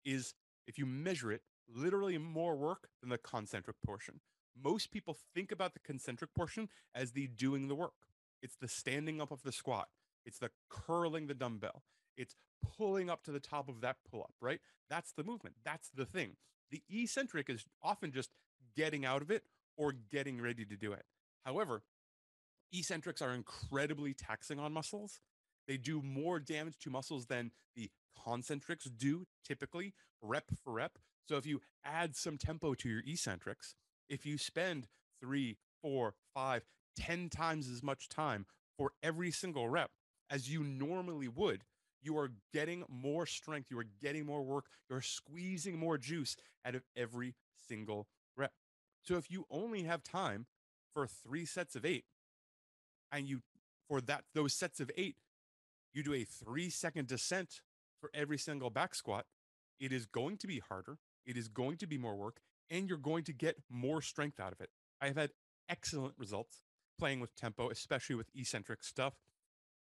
is, 0.04 0.34
if 0.66 0.78
you 0.78 0.86
measure 0.86 1.30
it, 1.30 1.42
literally 1.72 2.18
more 2.18 2.56
work 2.56 2.88
than 3.00 3.10
the 3.10 3.18
concentric 3.18 3.76
portion. 3.84 4.20
Most 4.62 4.90
people 4.90 5.16
think 5.34 5.50
about 5.50 5.74
the 5.74 5.80
concentric 5.80 6.34
portion 6.34 6.68
as 6.94 7.12
the 7.12 7.26
doing 7.26 7.68
the 7.68 7.74
work. 7.74 7.92
It's 8.42 8.56
the 8.56 8.68
standing 8.68 9.20
up 9.20 9.30
of 9.30 9.42
the 9.42 9.52
squat. 9.52 9.88
It's 10.24 10.38
the 10.38 10.50
curling 10.68 11.26
the 11.26 11.34
dumbbell. 11.34 11.82
It's 12.16 12.36
pulling 12.76 13.10
up 13.10 13.22
to 13.24 13.32
the 13.32 13.40
top 13.40 13.68
of 13.68 13.80
that 13.80 13.96
pull 14.10 14.20
up, 14.20 14.34
right? 14.40 14.60
That's 14.88 15.12
the 15.12 15.24
movement. 15.24 15.56
That's 15.64 15.90
the 15.90 16.06
thing. 16.06 16.36
The 16.70 16.82
eccentric 16.90 17.50
is 17.50 17.64
often 17.82 18.12
just 18.12 18.30
getting 18.76 19.04
out 19.04 19.22
of 19.22 19.30
it 19.30 19.44
or 19.76 19.92
getting 20.10 20.40
ready 20.40 20.64
to 20.64 20.76
do 20.76 20.92
it. 20.92 21.04
However, 21.44 21.82
eccentrics 22.72 23.22
are 23.22 23.32
incredibly 23.32 24.14
taxing 24.14 24.58
on 24.58 24.72
muscles. 24.72 25.20
They 25.66 25.76
do 25.76 26.02
more 26.02 26.38
damage 26.38 26.78
to 26.80 26.90
muscles 26.90 27.26
than 27.26 27.50
the 27.74 27.90
concentrics 28.26 28.88
do 28.96 29.26
typically, 29.44 29.94
rep 30.22 30.44
for 30.62 30.72
rep. 30.74 30.98
So 31.26 31.36
if 31.36 31.46
you 31.46 31.60
add 31.84 32.16
some 32.16 32.36
tempo 32.36 32.74
to 32.74 32.88
your 32.88 33.02
eccentrics, 33.06 33.74
if 34.08 34.26
you 34.26 34.38
spend 34.38 34.88
three, 35.20 35.56
four, 35.82 36.14
five, 36.34 36.64
ten 36.96 37.28
times 37.28 37.68
as 37.68 37.82
much 37.82 38.08
time 38.08 38.46
for 38.76 38.92
every 39.02 39.30
single 39.30 39.68
rep 39.68 39.90
as 40.30 40.50
you 40.50 40.62
normally 40.62 41.28
would, 41.28 41.64
you 42.02 42.18
are 42.18 42.32
getting 42.52 42.84
more 42.88 43.24
strength, 43.24 43.70
you 43.70 43.78
are 43.78 43.86
getting 44.02 44.26
more 44.26 44.42
work, 44.42 44.66
you're 44.90 45.00
squeezing 45.00 45.78
more 45.78 45.96
juice 45.96 46.36
out 46.66 46.74
of 46.74 46.82
every 46.96 47.34
single. 47.68 48.06
So 49.04 49.16
if 49.16 49.30
you 49.30 49.46
only 49.50 49.82
have 49.82 50.02
time 50.02 50.46
for 50.92 51.06
three 51.06 51.44
sets 51.44 51.76
of 51.76 51.84
eight, 51.84 52.04
and 53.12 53.28
you 53.28 53.42
for 53.88 54.00
that 54.00 54.24
those 54.34 54.54
sets 54.54 54.80
of 54.80 54.90
eight, 54.96 55.16
you 55.92 56.02
do 56.02 56.14
a 56.14 56.24
three 56.24 56.70
second 56.70 57.06
descent 57.06 57.60
for 58.00 58.10
every 58.14 58.38
single 58.38 58.70
back 58.70 58.94
squat, 58.94 59.26
it 59.78 59.92
is 59.92 60.06
going 60.06 60.36
to 60.38 60.46
be 60.46 60.60
harder, 60.68 60.98
it 61.26 61.36
is 61.36 61.48
going 61.48 61.76
to 61.78 61.86
be 61.86 61.98
more 61.98 62.16
work, 62.16 62.40
and 62.70 62.88
you're 62.88 62.98
going 62.98 63.24
to 63.24 63.32
get 63.32 63.56
more 63.70 64.00
strength 64.02 64.40
out 64.40 64.52
of 64.52 64.60
it. 64.60 64.70
I 65.00 65.06
have 65.06 65.16
had 65.16 65.30
excellent 65.68 66.14
results 66.18 66.64
playing 66.98 67.20
with 67.20 67.34
tempo, 67.34 67.70
especially 67.70 68.16
with 68.16 68.28
eccentric 68.34 68.82
stuff 68.82 69.14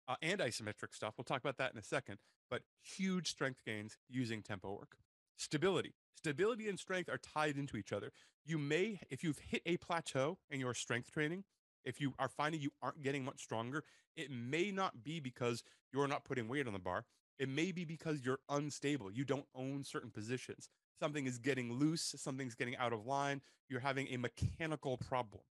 uh, 0.08 0.15
and 0.22 0.39
isometric 0.39 0.94
stuff. 0.94 1.13
We'll 1.18 1.25
talk 1.25 1.42
about 1.42 1.58
that 1.58 1.72
in 1.72 1.77
a 1.77 1.84
second, 1.84 2.18
but 2.50 2.62
huge 2.82 3.30
strength 3.30 3.62
gains 3.65 3.98
using 4.10 4.42
tempo 4.42 4.74
work. 4.74 4.98
Stability. 5.43 5.93
Stability 6.15 6.69
and 6.69 6.79
strength 6.79 7.09
are 7.09 7.17
tied 7.17 7.57
into 7.57 7.75
each 7.75 7.91
other. 7.91 8.13
You 8.45 8.57
may, 8.57 9.01
if 9.09 9.25
you've 9.25 9.39
hit 9.39 9.62
a 9.65 9.75
plateau 9.75 10.38
in 10.50 10.62
your 10.62 10.73
strength 10.73 11.12
training, 11.12 11.43
if 11.83 12.00
you 12.00 12.13
are 12.17 12.29
finding 12.29 12.62
you 12.62 12.71
aren't 12.81 13.03
getting 13.03 13.25
much 13.25 13.41
stronger, 13.43 13.83
it 14.15 14.31
may 14.31 14.71
not 14.71 15.03
be 15.03 15.19
because 15.19 15.62
you're 15.91 16.07
not 16.07 16.23
putting 16.23 16.47
weight 16.47 16.65
on 16.65 16.71
the 16.71 16.79
bar. 16.79 17.03
It 17.39 17.50
may 17.50 17.73
be 17.73 17.83
because 17.83 18.23
you're 18.23 18.39
unstable. 18.47 19.12
You 19.12 19.25
don't 19.25 19.45
own 19.53 19.83
certain 19.83 20.12
positions. 20.12 20.69
Something 20.97 21.25
is 21.25 21.39
getting 21.39 21.73
loose, 21.73 22.15
something's 22.17 22.55
getting 22.55 22.77
out 22.77 22.93
of 22.93 23.05
line. 23.05 23.41
You're 23.67 23.81
having 23.81 24.07
a 24.12 24.17
mechanical 24.17 24.95
problem. 24.95 25.43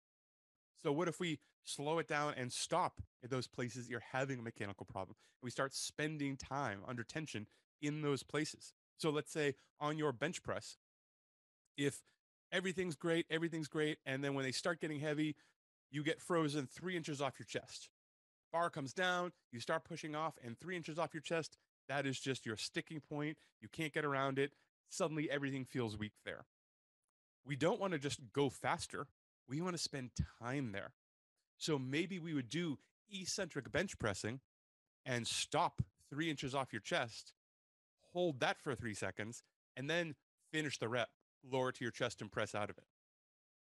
So, 0.82 0.90
what 0.90 1.06
if 1.06 1.20
we 1.20 1.38
slow 1.64 1.98
it 1.98 2.08
down 2.08 2.32
and 2.38 2.50
stop 2.50 3.02
at 3.22 3.28
those 3.28 3.46
places 3.46 3.90
you're 3.90 4.02
having 4.12 4.38
a 4.38 4.42
mechanical 4.42 4.86
problem? 4.86 5.16
And 5.42 5.46
we 5.46 5.50
start 5.50 5.74
spending 5.74 6.38
time 6.38 6.80
under 6.88 7.04
tension 7.04 7.46
in 7.82 8.00
those 8.00 8.22
places. 8.22 8.72
So 8.98 9.10
let's 9.10 9.32
say 9.32 9.54
on 9.80 9.98
your 9.98 10.12
bench 10.12 10.42
press, 10.42 10.76
if 11.76 12.00
everything's 12.52 12.96
great, 12.96 13.26
everything's 13.30 13.68
great, 13.68 13.98
and 14.06 14.22
then 14.22 14.34
when 14.34 14.44
they 14.44 14.52
start 14.52 14.80
getting 14.80 15.00
heavy, 15.00 15.36
you 15.90 16.02
get 16.02 16.20
frozen 16.20 16.66
three 16.66 16.96
inches 16.96 17.20
off 17.20 17.38
your 17.38 17.46
chest. 17.46 17.88
Bar 18.52 18.70
comes 18.70 18.92
down, 18.92 19.32
you 19.50 19.60
start 19.60 19.84
pushing 19.84 20.14
off, 20.14 20.34
and 20.44 20.58
three 20.58 20.76
inches 20.76 20.98
off 20.98 21.14
your 21.14 21.22
chest, 21.22 21.56
that 21.88 22.06
is 22.06 22.20
just 22.20 22.46
your 22.46 22.56
sticking 22.56 23.00
point. 23.00 23.36
You 23.60 23.68
can't 23.68 23.92
get 23.92 24.04
around 24.04 24.38
it. 24.38 24.52
Suddenly 24.88 25.30
everything 25.30 25.64
feels 25.64 25.96
weak 25.96 26.12
there. 26.24 26.44
We 27.44 27.56
don't 27.56 27.80
want 27.80 27.92
to 27.92 27.98
just 27.98 28.20
go 28.32 28.50
faster. 28.50 29.06
We 29.48 29.60
want 29.60 29.74
to 29.74 29.82
spend 29.82 30.10
time 30.40 30.72
there. 30.72 30.92
So 31.58 31.78
maybe 31.78 32.18
we 32.18 32.34
would 32.34 32.50
do 32.50 32.78
eccentric 33.10 33.70
bench 33.72 33.98
pressing 33.98 34.40
and 35.04 35.26
stop 35.26 35.82
three 36.08 36.30
inches 36.30 36.54
off 36.54 36.72
your 36.72 36.80
chest, 36.80 37.32
hold 38.12 38.40
that 38.40 38.60
for 38.60 38.74
three 38.74 38.94
seconds, 38.94 39.42
and 39.76 39.88
then 39.88 40.14
finish 40.52 40.78
the 40.78 40.88
rep, 40.88 41.08
lower 41.50 41.72
to 41.72 41.84
your 41.84 41.90
chest 41.90 42.20
and 42.20 42.30
press 42.30 42.54
out 42.54 42.70
of 42.70 42.78
it. 42.78 42.84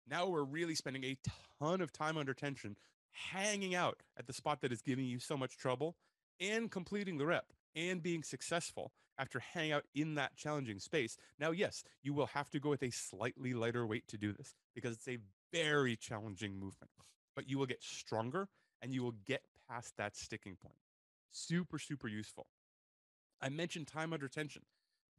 Now 0.09 0.29
we're 0.29 0.45
really 0.45 0.75
spending 0.75 1.05
a 1.05 1.19
ton 1.61 1.81
of 1.81 1.93
time 1.93 2.17
under 2.17 2.35
tension, 2.35 2.77
hanging 3.11 3.75
out 3.75 4.03
at 4.19 4.27
the 4.27 4.33
spot 4.33 4.61
that 4.61 4.73
is 4.73 4.83
giving 4.83 5.07
you 5.07 5.19
so 5.19 5.37
much 5.37 5.57
trouble 5.57 5.97
and 6.41 6.71
completing 6.71 7.19
the 7.19 7.27
rep 7.27 7.53
and 7.75 8.03
being 8.03 8.23
successful 8.23 8.93
after 9.19 9.41
hanging 9.41 9.73
out 9.73 9.85
in 9.95 10.15
that 10.15 10.37
challenging 10.37 10.79
space. 10.79 11.17
Now, 11.39 11.51
yes, 11.51 11.83
you 12.03 12.13
will 12.13 12.27
have 12.27 12.51
to 12.51 12.61
go 12.61 12.69
with 12.69 12.83
a 12.83 12.91
slightly 12.91 13.55
lighter 13.55 13.87
weight 13.87 14.07
to 14.09 14.19
do 14.19 14.33
this 14.33 14.55
because 14.75 14.93
it's 14.93 15.09
a 15.09 15.19
very 15.53 15.97
challenging 15.97 16.53
movement, 16.53 16.91
but 17.35 17.49
you 17.49 17.59
will 17.59 17.67
get 17.67 17.83
stronger 17.83 18.49
and 18.83 18.93
you 18.93 19.03
will 19.03 19.15
get 19.25 19.43
past 19.69 19.97
that 19.97 20.17
sticking 20.17 20.57
point. 20.57 20.77
Super, 21.31 21.79
super 21.79 22.09
useful. 22.09 22.47
I 23.41 23.49
mentioned 23.49 23.87
time 23.87 24.13
under 24.13 24.29
tension. 24.29 24.63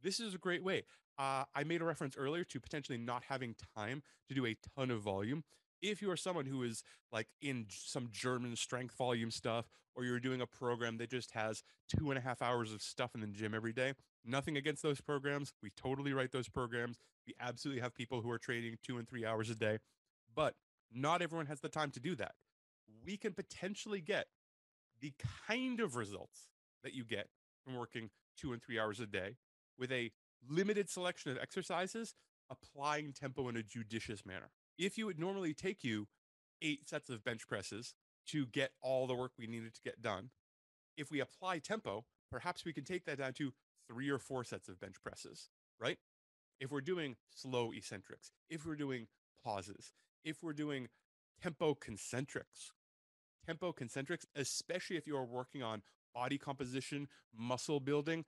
This 0.02 0.20
is 0.20 0.34
a 0.34 0.38
great 0.38 0.62
way. 0.62 0.84
Uh, 1.18 1.44
I 1.54 1.64
made 1.64 1.82
a 1.82 1.84
reference 1.84 2.16
earlier 2.16 2.44
to 2.44 2.60
potentially 2.60 2.98
not 2.98 3.24
having 3.28 3.56
time 3.76 4.02
to 4.28 4.34
do 4.34 4.46
a 4.46 4.56
ton 4.76 4.90
of 4.90 5.00
volume. 5.00 5.42
If 5.82 6.02
you 6.02 6.10
are 6.10 6.16
someone 6.16 6.46
who 6.46 6.62
is 6.62 6.82
like 7.12 7.28
in 7.40 7.66
some 7.70 8.08
German 8.12 8.54
strength 8.56 8.96
volume 8.96 9.30
stuff, 9.30 9.66
or 9.94 10.04
you're 10.04 10.20
doing 10.20 10.40
a 10.40 10.46
program 10.46 10.96
that 10.98 11.10
just 11.10 11.32
has 11.32 11.64
two 11.88 12.10
and 12.10 12.18
a 12.18 12.20
half 12.20 12.40
hours 12.40 12.72
of 12.72 12.80
stuff 12.80 13.16
in 13.16 13.20
the 13.20 13.26
gym 13.26 13.52
every 13.52 13.72
day, 13.72 13.94
nothing 14.24 14.56
against 14.56 14.82
those 14.82 15.00
programs. 15.00 15.52
We 15.60 15.70
totally 15.76 16.12
write 16.12 16.30
those 16.30 16.48
programs. 16.48 16.98
We 17.26 17.34
absolutely 17.40 17.82
have 17.82 17.94
people 17.94 18.22
who 18.22 18.30
are 18.30 18.38
training 18.38 18.76
two 18.84 18.98
and 18.98 19.08
three 19.08 19.26
hours 19.26 19.50
a 19.50 19.56
day, 19.56 19.78
but 20.36 20.54
not 20.92 21.20
everyone 21.20 21.46
has 21.46 21.60
the 21.60 21.68
time 21.68 21.90
to 21.92 22.00
do 22.00 22.14
that. 22.14 22.32
We 23.04 23.16
can 23.16 23.32
potentially 23.32 24.00
get 24.00 24.26
the 25.00 25.12
kind 25.48 25.80
of 25.80 25.96
results 25.96 26.48
that 26.84 26.94
you 26.94 27.04
get 27.04 27.28
from 27.68 27.78
working 27.78 28.10
two 28.36 28.52
and 28.52 28.62
three 28.62 28.78
hours 28.78 28.98
a 29.00 29.06
day 29.06 29.36
with 29.78 29.92
a 29.92 30.10
limited 30.48 30.88
selection 30.88 31.30
of 31.30 31.38
exercises, 31.38 32.14
applying 32.50 33.12
tempo 33.12 33.48
in 33.48 33.56
a 33.56 33.62
judicious 33.62 34.24
manner. 34.24 34.50
If 34.78 34.96
you 34.96 35.06
would 35.06 35.18
normally 35.18 35.52
take 35.52 35.84
you 35.84 36.06
eight 36.62 36.88
sets 36.88 37.10
of 37.10 37.22
bench 37.22 37.46
presses 37.46 37.94
to 38.28 38.46
get 38.46 38.70
all 38.80 39.06
the 39.06 39.14
work 39.14 39.32
we 39.38 39.46
needed 39.46 39.74
to 39.74 39.82
get 39.82 40.00
done, 40.00 40.30
if 40.96 41.10
we 41.10 41.20
apply 41.20 41.58
tempo, 41.58 42.04
perhaps 42.30 42.64
we 42.64 42.72
can 42.72 42.84
take 42.84 43.04
that 43.04 43.18
down 43.18 43.34
to 43.34 43.52
three 43.86 44.08
or 44.08 44.18
four 44.18 44.44
sets 44.44 44.68
of 44.68 44.80
bench 44.80 44.96
presses, 45.02 45.50
right? 45.78 45.98
If 46.60 46.70
we're 46.70 46.80
doing 46.80 47.16
slow 47.30 47.70
eccentrics, 47.72 48.32
if 48.48 48.66
we're 48.66 48.76
doing 48.76 49.08
pauses, 49.44 49.92
if 50.24 50.42
we're 50.42 50.52
doing 50.52 50.88
tempo 51.42 51.74
concentrics, 51.74 52.72
tempo 53.46 53.72
concentrics, 53.72 54.24
especially 54.34 54.96
if 54.96 55.06
you 55.06 55.16
are 55.16 55.24
working 55.24 55.62
on 55.62 55.82
body 56.14 56.38
composition, 56.38 57.08
muscle 57.36 57.80
building, 57.80 58.24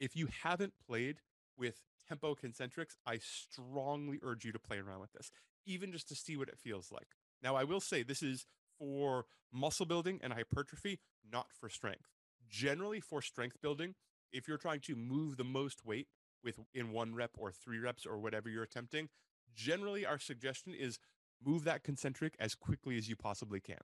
if 0.00 0.16
you 0.16 0.28
haven't 0.42 0.74
played 0.86 1.16
with 1.56 1.80
tempo 2.06 2.34
concentrics, 2.34 2.96
I 3.06 3.18
strongly 3.18 4.18
urge 4.22 4.44
you 4.44 4.52
to 4.52 4.58
play 4.58 4.78
around 4.78 5.00
with 5.00 5.12
this, 5.12 5.30
even 5.66 5.92
just 5.92 6.08
to 6.08 6.14
see 6.14 6.36
what 6.36 6.48
it 6.48 6.58
feels 6.58 6.90
like. 6.92 7.08
Now, 7.42 7.56
I 7.56 7.64
will 7.64 7.80
say 7.80 8.02
this 8.02 8.22
is 8.22 8.46
for 8.78 9.26
muscle 9.52 9.86
building 9.86 10.20
and 10.22 10.32
hypertrophy, 10.32 11.00
not 11.30 11.46
for 11.52 11.68
strength. 11.68 12.08
Generally, 12.48 13.00
for 13.00 13.22
strength 13.22 13.60
building, 13.62 13.94
if 14.32 14.48
you're 14.48 14.58
trying 14.58 14.80
to 14.80 14.96
move 14.96 15.36
the 15.36 15.44
most 15.44 15.84
weight 15.84 16.08
with 16.42 16.58
in 16.74 16.92
one 16.92 17.14
rep 17.14 17.30
or 17.38 17.50
three 17.50 17.78
reps 17.78 18.04
or 18.04 18.18
whatever 18.18 18.48
you're 18.48 18.62
attempting, 18.64 19.08
generally 19.54 20.04
our 20.04 20.18
suggestion 20.18 20.74
is 20.74 20.98
move 21.44 21.64
that 21.64 21.84
concentric 21.84 22.34
as 22.38 22.54
quickly 22.54 22.98
as 22.98 23.08
you 23.08 23.16
possibly 23.16 23.60
can. 23.60 23.80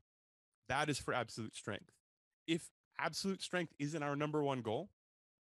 That 0.68 0.88
is 0.88 0.98
for 0.98 1.14
absolute 1.14 1.54
strength. 1.54 1.90
If 2.46 2.70
absolute 3.02 3.42
strength 3.42 3.72
isn't 3.78 4.02
our 4.02 4.16
number 4.16 4.42
one 4.42 4.62
goal, 4.62 4.90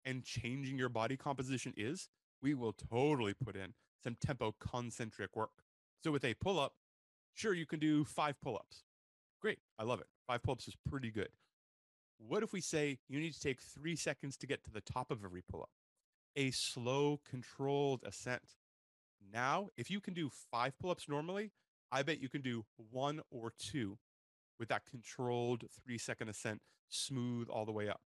and 0.05 0.23
changing 0.23 0.77
your 0.77 0.89
body 0.89 1.17
composition 1.17 1.73
is, 1.75 2.09
we 2.41 2.53
will 2.53 2.73
totally 2.73 3.33
put 3.33 3.55
in 3.55 3.73
some 4.03 4.15
tempo 4.19 4.55
concentric 4.59 5.35
work. 5.35 5.51
So 6.03 6.11
with 6.11 6.23
a 6.23 6.33
pull 6.35 6.59
up, 6.59 6.73
sure, 7.33 7.53
you 7.53 7.65
can 7.65 7.79
do 7.79 8.05
five 8.05 8.39
pull 8.41 8.55
ups. 8.55 8.83
Great. 9.41 9.59
I 9.77 9.83
love 9.83 9.99
it. 9.99 10.07
Five 10.25 10.43
pull 10.43 10.53
ups 10.53 10.67
is 10.67 10.75
pretty 10.89 11.11
good. 11.11 11.29
What 12.19 12.43
if 12.43 12.53
we 12.53 12.61
say 12.61 12.99
you 13.07 13.19
need 13.19 13.33
to 13.33 13.39
take 13.39 13.61
three 13.61 13.95
seconds 13.95 14.37
to 14.37 14.47
get 14.47 14.63
to 14.63 14.71
the 14.71 14.81
top 14.81 15.11
of 15.11 15.23
every 15.23 15.41
pull 15.41 15.61
up? 15.61 15.69
A 16.35 16.51
slow, 16.51 17.19
controlled 17.29 18.03
ascent. 18.05 18.55
Now, 19.33 19.69
if 19.77 19.89
you 19.89 19.99
can 19.99 20.13
do 20.13 20.29
five 20.51 20.77
pull 20.79 20.91
ups 20.91 21.09
normally, 21.09 21.51
I 21.91 22.03
bet 22.03 22.21
you 22.21 22.29
can 22.29 22.41
do 22.41 22.65
one 22.91 23.21
or 23.31 23.51
two 23.57 23.97
with 24.59 24.69
that 24.69 24.85
controlled 24.85 25.65
three 25.83 25.97
second 25.97 26.29
ascent, 26.29 26.61
smooth 26.89 27.49
all 27.49 27.65
the 27.65 27.71
way 27.71 27.89
up. 27.89 28.01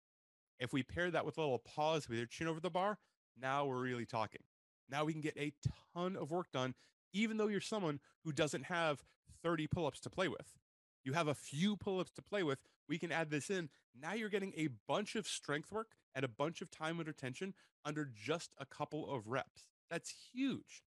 If 0.59 0.73
we 0.73 0.83
pair 0.83 1.11
that 1.11 1.25
with 1.25 1.39
a 1.39 1.41
little 1.41 1.59
pause 1.59 2.09
with 2.09 2.19
your 2.19 2.27
chin 2.27 2.47
over 2.47 2.61
the 2.61 2.71
bar, 2.71 2.99
now 3.41 3.65
we're 3.65 3.81
really 3.81 4.07
talking. 4.07 4.43
Now 4.91 5.05
we 5.05 5.13
can 5.13 5.23
get 5.23 5.37
a 5.39 5.53
ton 5.95 6.17
of 6.17 6.31
work 6.31 6.51
done, 6.53 6.75
even 7.13 7.37
though 7.37 7.47
you're 7.47 7.61
someone 7.61 8.01
who 8.25 8.33
doesn't 8.33 8.65
have 8.65 9.03
30 9.43 9.67
pull 9.69 9.87
ups 9.87 10.01
to 10.01 10.11
play 10.11 10.29
with. 10.29 10.59
You 11.05 11.15
have 11.15 11.29
a 11.29 11.35
few 11.35 11.77
pull 11.77 12.01
ups 12.01 12.13
to 12.13 12.23
play 12.23 12.43
with. 12.43 12.59
We 12.89 12.99
can 12.99 13.13
add 13.13 13.31
this 13.31 13.49
in. 13.49 13.71
Now 13.99 14.13
you're 14.13 14.29
getting 14.29 14.53
a 14.57 14.69
bunch 14.87 15.17
of 15.17 15.27
strength 15.27 15.73
work 15.73 15.93
and 16.15 16.25
a 16.25 16.29
bunch 16.29 16.61
of 16.61 16.71
time 16.71 16.99
under 16.99 17.13
tension 17.13 17.55
under 17.85 18.05
just 18.05 18.53
a 18.59 18.67
couple 18.67 19.11
of 19.11 19.29
reps. 19.29 19.69
That's 19.91 20.15
huge. 20.33 20.83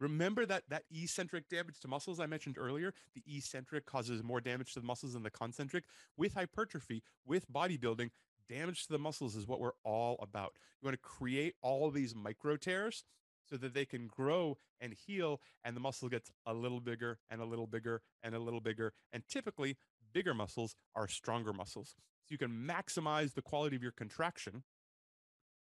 Remember 0.00 0.44
that 0.46 0.64
that 0.68 0.84
eccentric 0.90 1.48
damage 1.48 1.80
to 1.80 1.88
muscles 1.88 2.20
I 2.20 2.26
mentioned 2.26 2.58
earlier? 2.58 2.92
The 3.14 3.22
eccentric 3.26 3.86
causes 3.86 4.22
more 4.22 4.40
damage 4.40 4.74
to 4.74 4.80
the 4.80 4.86
muscles 4.86 5.14
than 5.14 5.22
the 5.22 5.30
concentric. 5.30 5.84
With 6.16 6.34
hypertrophy, 6.34 7.02
with 7.24 7.50
bodybuilding, 7.50 8.10
damage 8.48 8.86
to 8.86 8.92
the 8.92 8.98
muscles 8.98 9.36
is 9.36 9.46
what 9.46 9.60
we're 9.60 9.72
all 9.84 10.16
about. 10.20 10.52
You 10.80 10.86
want 10.86 10.94
to 10.94 11.08
create 11.08 11.54
all 11.62 11.90
these 11.90 12.14
micro 12.14 12.56
tears 12.56 13.04
so 13.48 13.56
that 13.56 13.74
they 13.74 13.84
can 13.84 14.06
grow 14.06 14.58
and 14.80 14.94
heal 15.06 15.40
and 15.64 15.76
the 15.76 15.80
muscle 15.80 16.08
gets 16.08 16.30
a 16.46 16.54
little 16.54 16.80
bigger 16.80 17.18
and 17.30 17.40
a 17.40 17.44
little 17.44 17.66
bigger 17.66 18.02
and 18.22 18.34
a 18.34 18.38
little 18.38 18.60
bigger 18.60 18.92
and 19.12 19.22
typically 19.28 19.76
bigger 20.12 20.34
muscles 20.34 20.74
are 20.94 21.08
stronger 21.08 21.52
muscles 21.52 21.94
so 22.22 22.32
you 22.32 22.38
can 22.38 22.50
maximize 22.50 23.34
the 23.34 23.42
quality 23.42 23.76
of 23.76 23.82
your 23.82 23.92
contraction 23.92 24.62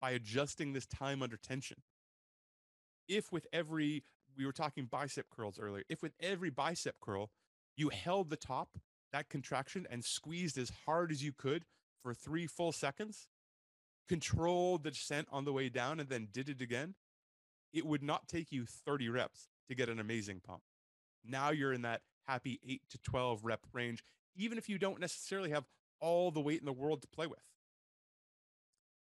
by 0.01 0.11
adjusting 0.11 0.73
this 0.73 0.87
time 0.87 1.23
under 1.23 1.37
tension 1.37 1.79
if 3.09 3.33
with 3.33 3.47
every 3.53 4.03
we 4.37 4.45
were 4.45 4.53
talking 4.53 4.85
bicep 4.85 5.27
curls 5.31 5.59
earlier 5.59 5.85
if 5.89 6.03
with 6.03 6.13
every 6.21 6.51
bicep 6.51 6.97
curl 7.01 7.31
you 7.77 7.91
held 7.91 8.31
the 8.31 8.37
top 8.37 8.79
that 9.13 9.29
contraction 9.29 9.87
and 9.91 10.05
squeezed 10.05 10.59
as 10.59 10.71
hard 10.85 11.11
as 11.11 11.23
you 11.23 11.33
could 11.33 11.65
for 12.03 12.15
three 12.15 12.47
full 12.47 12.73
seconds, 12.73 13.29
controlled 14.09 14.85
the 14.85 14.91
descent 14.91 15.27
on 15.31 15.45
the 15.45 15.53
way 15.53 15.69
down, 15.69 16.01
and 16.01 16.09
then 16.09 16.29
did 16.33 16.49
it 16.49 16.61
again, 16.61 16.95
it 17.73 17.87
would 17.87 18.03
not 18.03 18.29
take 18.29 18.53
you 18.53 18.65
30 18.65 19.09
reps 19.09 19.49
to 19.69 19.75
get 19.75 19.89
an 19.89 19.99
amazing 19.99 20.41
pump. 20.41 20.63
Now 21.25 21.51
you're 21.51 21.73
in 21.73 21.83
that 21.83 22.03
happy 22.27 22.61
8 22.67 22.83
to 22.91 22.99
12 22.99 23.45
rep 23.45 23.61
range, 23.73 24.05
even 24.37 24.59
if 24.59 24.69
you 24.69 24.79
don't 24.79 25.01
necessarily 25.01 25.51
have 25.51 25.65
all 26.01 26.31
the 26.31 26.41
weight 26.41 26.61
in 26.61 26.67
the 26.67 26.73
world 26.73 27.03
to 27.03 27.09
play 27.09 27.27
with. 27.27 27.41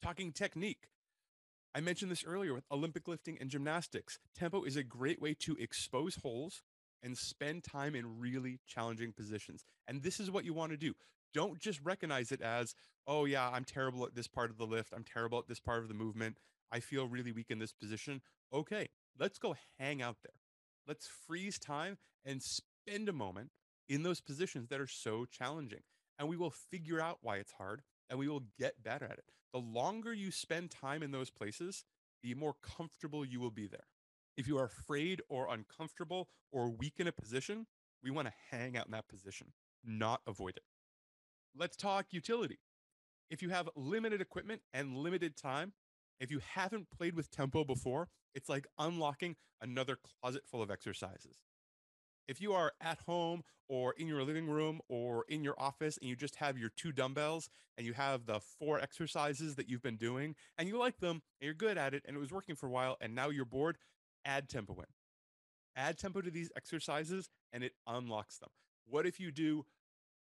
Talking 0.01 0.31
technique. 0.31 0.89
I 1.75 1.81
mentioned 1.81 2.11
this 2.11 2.23
earlier 2.25 2.53
with 2.53 2.65
Olympic 2.71 3.07
lifting 3.07 3.37
and 3.39 3.49
gymnastics. 3.49 4.19
Tempo 4.35 4.63
is 4.63 4.75
a 4.75 4.83
great 4.83 5.21
way 5.21 5.35
to 5.41 5.55
expose 5.59 6.15
holes 6.15 6.63
and 7.03 7.17
spend 7.17 7.63
time 7.63 7.95
in 7.95 8.19
really 8.19 8.59
challenging 8.65 9.13
positions. 9.13 9.63
And 9.87 10.01
this 10.01 10.19
is 10.19 10.31
what 10.31 10.45
you 10.45 10.53
want 10.53 10.71
to 10.71 10.77
do 10.77 10.93
don't 11.33 11.59
just 11.59 11.79
recognize 11.83 12.31
it 12.31 12.41
as, 12.41 12.73
oh, 13.05 13.25
yeah, 13.25 13.49
I'm 13.49 13.63
terrible 13.63 14.05
at 14.05 14.15
this 14.15 14.27
part 14.27 14.49
of 14.49 14.57
the 14.57 14.65
lift. 14.65 14.93
I'm 14.93 15.03
terrible 15.03 15.37
at 15.37 15.47
this 15.47 15.59
part 15.59 15.83
of 15.83 15.87
the 15.87 15.93
movement. 15.93 16.37
I 16.71 16.79
feel 16.79 17.07
really 17.07 17.31
weak 17.31 17.51
in 17.51 17.59
this 17.59 17.73
position. 17.73 18.21
Okay, 18.51 18.87
let's 19.19 19.37
go 19.37 19.55
hang 19.77 20.01
out 20.01 20.17
there. 20.23 20.33
Let's 20.87 21.07
freeze 21.27 21.59
time 21.59 21.97
and 22.25 22.41
spend 22.41 23.09
a 23.09 23.13
moment 23.13 23.51
in 23.87 24.03
those 24.03 24.21
positions 24.21 24.69
that 24.69 24.79
are 24.79 24.87
so 24.87 25.25
challenging. 25.25 25.81
And 26.17 26.27
we 26.27 26.37
will 26.37 26.49
figure 26.49 26.99
out 26.99 27.19
why 27.21 27.37
it's 27.37 27.53
hard 27.53 27.83
and 28.09 28.19
we 28.19 28.27
will 28.27 28.43
get 28.57 28.83
better 28.83 29.05
at 29.05 29.17
it. 29.17 29.25
The 29.53 29.59
longer 29.59 30.13
you 30.13 30.31
spend 30.31 30.71
time 30.71 31.03
in 31.03 31.11
those 31.11 31.29
places, 31.29 31.85
the 32.23 32.33
more 32.33 32.55
comfortable 32.61 33.25
you 33.25 33.39
will 33.39 33.51
be 33.51 33.67
there. 33.67 33.87
If 34.35 34.47
you 34.47 34.57
are 34.57 34.65
afraid 34.65 35.21
or 35.29 35.47
uncomfortable 35.51 36.29
or 36.51 36.69
weak 36.69 36.95
in 36.97 37.07
a 37.07 37.11
position, 37.11 37.65
we 38.03 38.11
want 38.11 38.27
to 38.27 38.33
hang 38.51 38.77
out 38.77 38.85
in 38.85 38.91
that 38.91 39.07
position, 39.07 39.53
not 39.83 40.21
avoid 40.27 40.57
it. 40.57 40.63
Let's 41.55 41.75
talk 41.75 42.07
utility. 42.11 42.59
If 43.29 43.41
you 43.41 43.49
have 43.49 43.69
limited 43.75 44.21
equipment 44.21 44.61
and 44.73 44.97
limited 44.97 45.35
time, 45.35 45.73
if 46.19 46.31
you 46.31 46.39
haven't 46.39 46.89
played 46.91 47.15
with 47.15 47.31
tempo 47.31 47.63
before, 47.63 48.09
it's 48.35 48.49
like 48.49 48.67
unlocking 48.77 49.35
another 49.61 49.97
closet 50.21 50.43
full 50.45 50.61
of 50.61 50.71
exercises. 50.71 51.37
If 52.27 52.41
you 52.41 52.53
are 52.53 52.73
at 52.81 52.99
home 53.05 53.43
or 53.69 53.93
in 53.93 54.07
your 54.07 54.23
living 54.23 54.47
room 54.47 54.81
or 54.89 55.25
in 55.29 55.43
your 55.43 55.55
office 55.57 55.97
and 55.97 56.09
you 56.09 56.15
just 56.15 56.35
have 56.37 56.57
your 56.57 56.69
two 56.75 56.91
dumbbells 56.91 57.49
and 57.77 57.85
you 57.85 57.93
have 57.93 58.25
the 58.25 58.39
four 58.59 58.79
exercises 58.79 59.55
that 59.55 59.69
you've 59.69 59.81
been 59.81 59.97
doing 59.97 60.35
and 60.57 60.67
you 60.67 60.77
like 60.77 60.99
them 60.99 61.21
and 61.39 61.45
you're 61.45 61.53
good 61.53 61.77
at 61.77 61.93
it 61.93 62.03
and 62.05 62.15
it 62.15 62.19
was 62.19 62.31
working 62.31 62.55
for 62.55 62.67
a 62.67 62.71
while 62.71 62.97
and 62.99 63.15
now 63.15 63.29
you're 63.29 63.45
bored, 63.45 63.77
add 64.25 64.49
tempo 64.49 64.73
in. 64.73 64.85
Add 65.75 65.97
tempo 65.97 66.21
to 66.21 66.31
these 66.31 66.51
exercises 66.55 67.29
and 67.53 67.63
it 67.63 67.73
unlocks 67.85 68.37
them. 68.39 68.49
What 68.85 69.05
if 69.05 69.19
you 69.19 69.31
do 69.31 69.65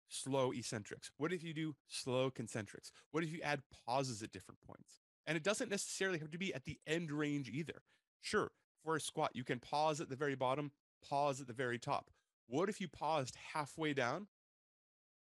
slow 0.10 0.52
eccentrics? 0.52 1.12
What 1.18 1.32
if 1.32 1.44
you 1.44 1.54
do 1.54 1.76
slow 1.88 2.32
concentrics? 2.32 2.92
What 3.12 3.24
if 3.24 3.32
you 3.32 3.40
add 3.42 3.62
pauses 3.86 4.22
at 4.22 4.32
different 4.32 4.60
points? 4.62 5.00
And 5.26 5.38
it 5.38 5.44
doesn't 5.44 5.70
necessarily 5.70 6.20
have 6.20 6.32
to 6.32 6.38
be 6.38 6.54
at 6.54 6.66
the 6.66 6.80
end 6.86 7.12
range 7.12 7.50
either. 7.50 7.82
Sure, 8.20 8.52
for 8.84 8.96
a 8.96 9.02
squat, 9.02 9.32
you 9.34 9.44
can 9.44 9.60
pause 9.60 10.02
at 10.02 10.10
the 10.10 10.16
very 10.16 10.36
bottom, 10.36 10.72
pause 11.08 11.42
at 11.42 11.48
the 11.48 11.54
very 11.54 11.80
top. 11.80 12.10
What 12.48 12.70
if 12.70 12.82
you 12.82 12.88
paused 12.88 13.36
halfway 13.54 13.94
down 13.94 14.28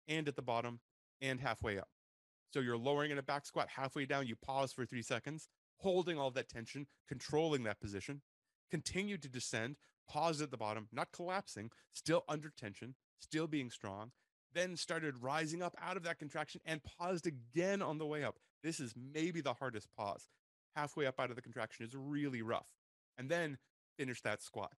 and 0.06 0.28
at 0.28 0.36
the 0.36 0.42
bottom 0.42 0.80
and 1.20 1.40
halfway 1.40 1.78
up? 1.78 1.88
So 2.52 2.60
you're 2.60 2.78
lowering 2.78 3.10
in 3.10 3.18
a 3.18 3.22
back 3.22 3.44
squat 3.44 3.68
halfway 3.68 4.06
down, 4.06 4.26
you 4.26 4.36
pause 4.36 4.72
for 4.72 4.86
three 4.86 5.02
seconds, 5.02 5.48
holding 5.78 6.18
all 6.18 6.30
that 6.30 6.48
tension, 6.48 6.86
controlling 7.06 7.64
that 7.64 7.80
position, 7.80 8.22
continue 8.70 9.18
to 9.18 9.28
descend, 9.28 9.76
pause 10.08 10.40
at 10.40 10.50
the 10.50 10.56
bottom, 10.56 10.88
not 10.92 11.12
collapsing, 11.12 11.70
still 11.92 12.24
under 12.28 12.50
tension, 12.50 12.94
still 13.18 13.46
being 13.46 13.70
strong, 13.70 14.10
then 14.54 14.76
started 14.76 15.22
rising 15.22 15.62
up 15.62 15.76
out 15.80 15.96
of 15.96 16.02
that 16.04 16.18
contraction 16.18 16.60
and 16.64 16.80
paused 16.82 17.26
again 17.26 17.82
on 17.82 17.98
the 17.98 18.06
way 18.06 18.24
up. 18.24 18.36
This 18.62 18.80
is 18.80 18.94
maybe 18.96 19.40
the 19.40 19.54
hardest 19.54 19.88
pause. 19.96 20.28
Halfway 20.74 21.06
up 21.06 21.20
out 21.20 21.30
of 21.30 21.36
the 21.36 21.42
contraction 21.42 21.84
is 21.84 21.94
really 21.94 22.42
rough. 22.42 22.68
And 23.18 23.28
then 23.28 23.58
finish 23.96 24.22
that 24.22 24.42
squat. 24.42 24.72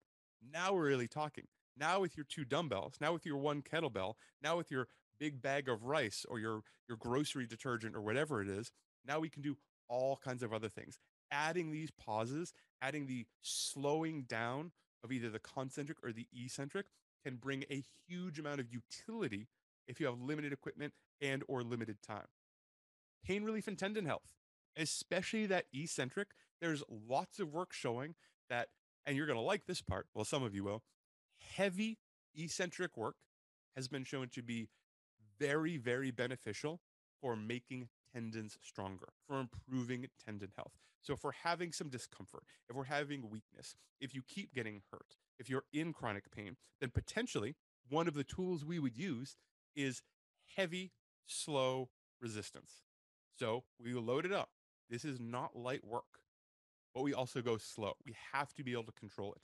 Now 0.52 0.73
we're 0.73 0.87
really 0.87 1.09
talking. 1.09 1.44
Now 1.76 2.00
with 2.00 2.16
your 2.16 2.26
two 2.28 2.44
dumbbells, 2.44 2.94
now 3.00 3.12
with 3.12 3.25
your 3.25 3.38
one 3.38 3.62
kettlebell, 3.62 4.14
now 4.42 4.56
with 4.56 4.70
your 4.70 4.88
big 5.18 5.40
bag 5.42 5.68
of 5.68 5.85
rice 5.85 6.25
or 6.28 6.38
your 6.38 6.62
your 6.88 6.97
grocery 6.97 7.47
detergent 7.47 7.94
or 7.94 8.00
whatever 8.00 8.42
it 8.42 8.49
is, 8.49 8.73
now 9.06 9.20
we 9.20 9.28
can 9.28 9.42
do 9.42 9.56
all 9.88 10.18
kinds 10.23 10.42
of 10.42 10.52
other 10.52 10.68
things. 10.68 10.99
Adding 11.30 11.70
these 11.70 11.90
pauses, 11.90 12.52
adding 12.82 13.06
the 13.06 13.26
slowing 13.42 14.23
down 14.23 14.73
of 15.04 15.12
either 15.12 15.30
the 15.30 15.38
concentric 15.38 15.99
or 16.02 16.12
the 16.12 16.26
eccentric 16.32 16.87
can 17.25 17.37
bring 17.37 17.64
a 17.70 17.85
huge 18.09 18.38
amount 18.38 18.61
of 18.61 18.66
utility 18.70 19.47
if 19.87 20.00
you 20.00 20.06
have 20.06 20.20
limited 20.20 20.52
equipment 20.52 20.92
and 21.20 21.42
or 21.49 21.62
limited 21.62 22.02
time. 22.02 22.26
Pain 23.25 23.44
relief 23.44 23.68
and 23.68 23.78
tendon 23.78 24.06
health, 24.06 24.35
especially 24.76 25.47
that 25.47 25.66
eccentric, 25.73 26.28
there's 26.61 26.82
lots 26.88 27.38
of 27.38 27.52
work 27.52 27.73
showing 27.73 28.14
that 28.49 28.68
and 29.07 29.16
you're 29.16 29.26
going 29.26 29.38
to 29.38 29.45
like 29.45 29.66
this 29.66 29.83
part, 29.83 30.07
well 30.14 30.25
some 30.25 30.42
of 30.42 30.54
you 30.54 30.64
will. 30.64 30.83
Heavy 31.57 31.99
eccentric 32.37 32.97
work 32.97 33.16
has 33.75 33.88
been 33.88 34.04
shown 34.04 34.28
to 34.28 34.42
be 34.42 34.69
very 35.38 35.76
very 35.76 36.11
beneficial 36.11 36.80
for 37.21 37.37
making 37.37 37.88
tendons 38.12 38.59
stronger, 38.62 39.09
for 39.26 39.40
improving 39.40 40.07
tendon 40.25 40.52
health. 40.57 40.73
So 41.02 41.14
if 41.14 41.25
we're 41.25 41.33
having 41.33 41.73
some 41.73 41.88
discomfort, 41.88 42.45
if 42.69 42.76
we're 42.76 42.85
having 42.85 43.30
weakness, 43.30 43.75
if 44.00 44.14
you 44.14 44.23
keep 44.26 44.54
getting 44.54 44.83
hurt, 44.90 45.16
if 45.38 45.49
you're 45.49 45.64
in 45.73 45.92
chronic 45.92 46.30
pain, 46.30 46.57
then 46.80 46.90
potentially 46.90 47.57
one 47.88 48.07
of 48.07 48.14
the 48.14 48.25
tools 48.25 48.64
we 48.64 48.78
would 48.78 48.97
use 48.97 49.37
is 49.75 50.02
heavy, 50.57 50.92
slow 51.26 51.88
resistance. 52.21 52.83
So 53.38 53.64
we 53.83 53.95
load 53.95 54.26
it 54.26 54.33
up. 54.33 54.50
This 54.90 55.04
is 55.04 55.19
not 55.21 55.57
light 55.57 55.85
work, 55.85 56.19
but 56.94 57.02
we 57.02 57.14
also 57.14 57.40
go 57.40 57.56
slow. 57.56 57.94
We 58.04 58.14
have 58.32 58.52
to 58.54 58.64
be 58.64 58.73
able 58.73 58.85
to 58.85 58.92
control 58.92 59.32
it. 59.32 59.42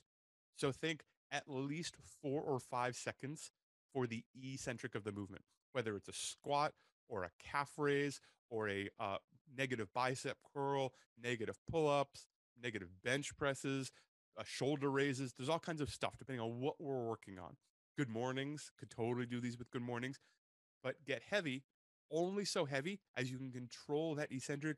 So 0.55 0.71
think 0.71 1.03
at 1.31 1.43
least 1.47 1.95
four 2.21 2.41
or 2.41 2.59
five 2.59 2.95
seconds 2.95 3.51
for 3.93 4.07
the 4.07 4.23
eccentric 4.35 4.95
of 4.95 5.03
the 5.03 5.11
movement, 5.11 5.43
whether 5.73 5.95
it's 5.95 6.07
a 6.07 6.13
squat 6.13 6.73
or 7.09 7.23
a 7.23 7.31
calf 7.43 7.71
raise 7.77 8.19
or 8.49 8.69
a 8.69 8.89
uh, 8.99 9.17
negative 9.55 9.87
bicep 9.93 10.37
curl, 10.53 10.93
negative 11.21 11.57
pull 11.69 11.89
ups, 11.89 12.27
negative 12.61 12.89
bench 13.03 13.35
presses, 13.37 13.91
uh, 14.37 14.43
shoulder 14.45 14.89
raises. 14.89 15.33
There's 15.33 15.49
all 15.49 15.59
kinds 15.59 15.81
of 15.81 15.89
stuff 15.89 16.17
depending 16.17 16.41
on 16.41 16.59
what 16.59 16.75
we're 16.79 17.07
working 17.07 17.39
on. 17.39 17.55
Good 17.97 18.09
mornings 18.09 18.71
could 18.77 18.89
totally 18.89 19.25
do 19.25 19.39
these 19.39 19.57
with 19.57 19.71
good 19.71 19.81
mornings, 19.81 20.19
but 20.83 21.03
get 21.05 21.21
heavy 21.29 21.63
only 22.11 22.45
so 22.45 22.65
heavy 22.65 22.99
as 23.15 23.31
you 23.31 23.37
can 23.37 23.51
control 23.51 24.15
that 24.15 24.31
eccentric 24.31 24.77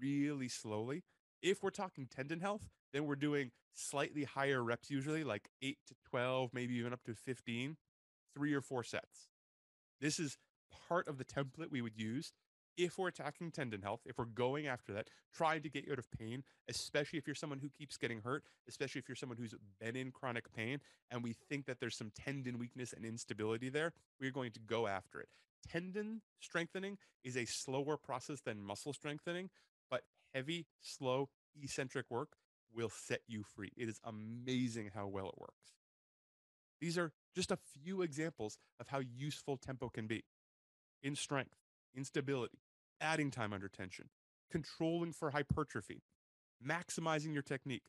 really 0.00 0.48
slowly. 0.48 1.02
If 1.42 1.62
we're 1.62 1.70
talking 1.70 2.06
tendon 2.06 2.40
health, 2.40 2.68
then 2.92 3.06
we're 3.06 3.16
doing 3.16 3.50
slightly 3.74 4.24
higher 4.24 4.62
reps, 4.62 4.90
usually 4.90 5.24
like 5.24 5.48
8 5.62 5.78
to 5.88 5.94
12, 6.10 6.50
maybe 6.52 6.74
even 6.74 6.92
up 6.92 7.02
to 7.04 7.14
15, 7.14 7.76
three 8.34 8.54
or 8.54 8.60
four 8.60 8.84
sets. 8.84 9.28
This 10.00 10.18
is 10.18 10.36
part 10.88 11.08
of 11.08 11.18
the 11.18 11.24
template 11.24 11.70
we 11.70 11.82
would 11.82 11.96
use 11.96 12.32
if 12.76 12.98
we're 12.98 13.08
attacking 13.08 13.50
tendon 13.50 13.82
health, 13.82 14.00
if 14.06 14.18
we're 14.18 14.24
going 14.24 14.66
after 14.66 14.92
that, 14.94 15.08
trying 15.34 15.62
to 15.62 15.68
get 15.68 15.84
you 15.84 15.92
out 15.92 15.98
of 15.98 16.10
pain, 16.12 16.42
especially 16.68 17.18
if 17.18 17.26
you're 17.26 17.34
someone 17.34 17.58
who 17.58 17.68
keeps 17.68 17.96
getting 17.96 18.20
hurt, 18.22 18.44
especially 18.68 19.00
if 19.00 19.08
you're 19.08 19.16
someone 19.16 19.36
who's 19.36 19.54
been 19.80 19.96
in 19.96 20.10
chronic 20.10 20.50
pain 20.54 20.78
and 21.10 21.22
we 21.22 21.34
think 21.48 21.66
that 21.66 21.80
there's 21.80 21.96
some 21.96 22.10
tendon 22.14 22.58
weakness 22.58 22.92
and 22.92 23.04
instability 23.04 23.68
there, 23.68 23.92
we're 24.20 24.30
going 24.30 24.52
to 24.52 24.60
go 24.60 24.86
after 24.86 25.20
it. 25.20 25.28
Tendon 25.68 26.22
strengthening 26.40 26.96
is 27.22 27.36
a 27.36 27.44
slower 27.44 27.96
process 27.96 28.40
than 28.40 28.62
muscle 28.62 28.92
strengthening, 28.92 29.50
but 29.90 30.02
heavy, 30.34 30.66
slow, 30.80 31.28
eccentric 31.60 32.06
work 32.10 32.36
will 32.74 32.90
set 32.90 33.20
you 33.26 33.42
free. 33.42 33.72
It 33.76 33.88
is 33.88 34.00
amazing 34.04 34.90
how 34.94 35.08
well 35.08 35.28
it 35.28 35.38
works. 35.38 35.74
These 36.80 36.96
are 36.96 37.12
just 37.34 37.50
a 37.50 37.58
few 37.82 38.02
examples 38.02 38.58
of 38.78 38.88
how 38.88 39.00
useful 39.00 39.56
tempo 39.56 39.88
can 39.88 40.06
be 40.06 40.24
in 41.02 41.14
strength, 41.14 41.56
instability, 41.94 42.58
adding 43.00 43.30
time 43.30 43.52
under 43.52 43.68
tension, 43.68 44.08
controlling 44.50 45.12
for 45.12 45.30
hypertrophy, 45.30 46.02
maximizing 46.66 47.32
your 47.32 47.42
technique, 47.42 47.84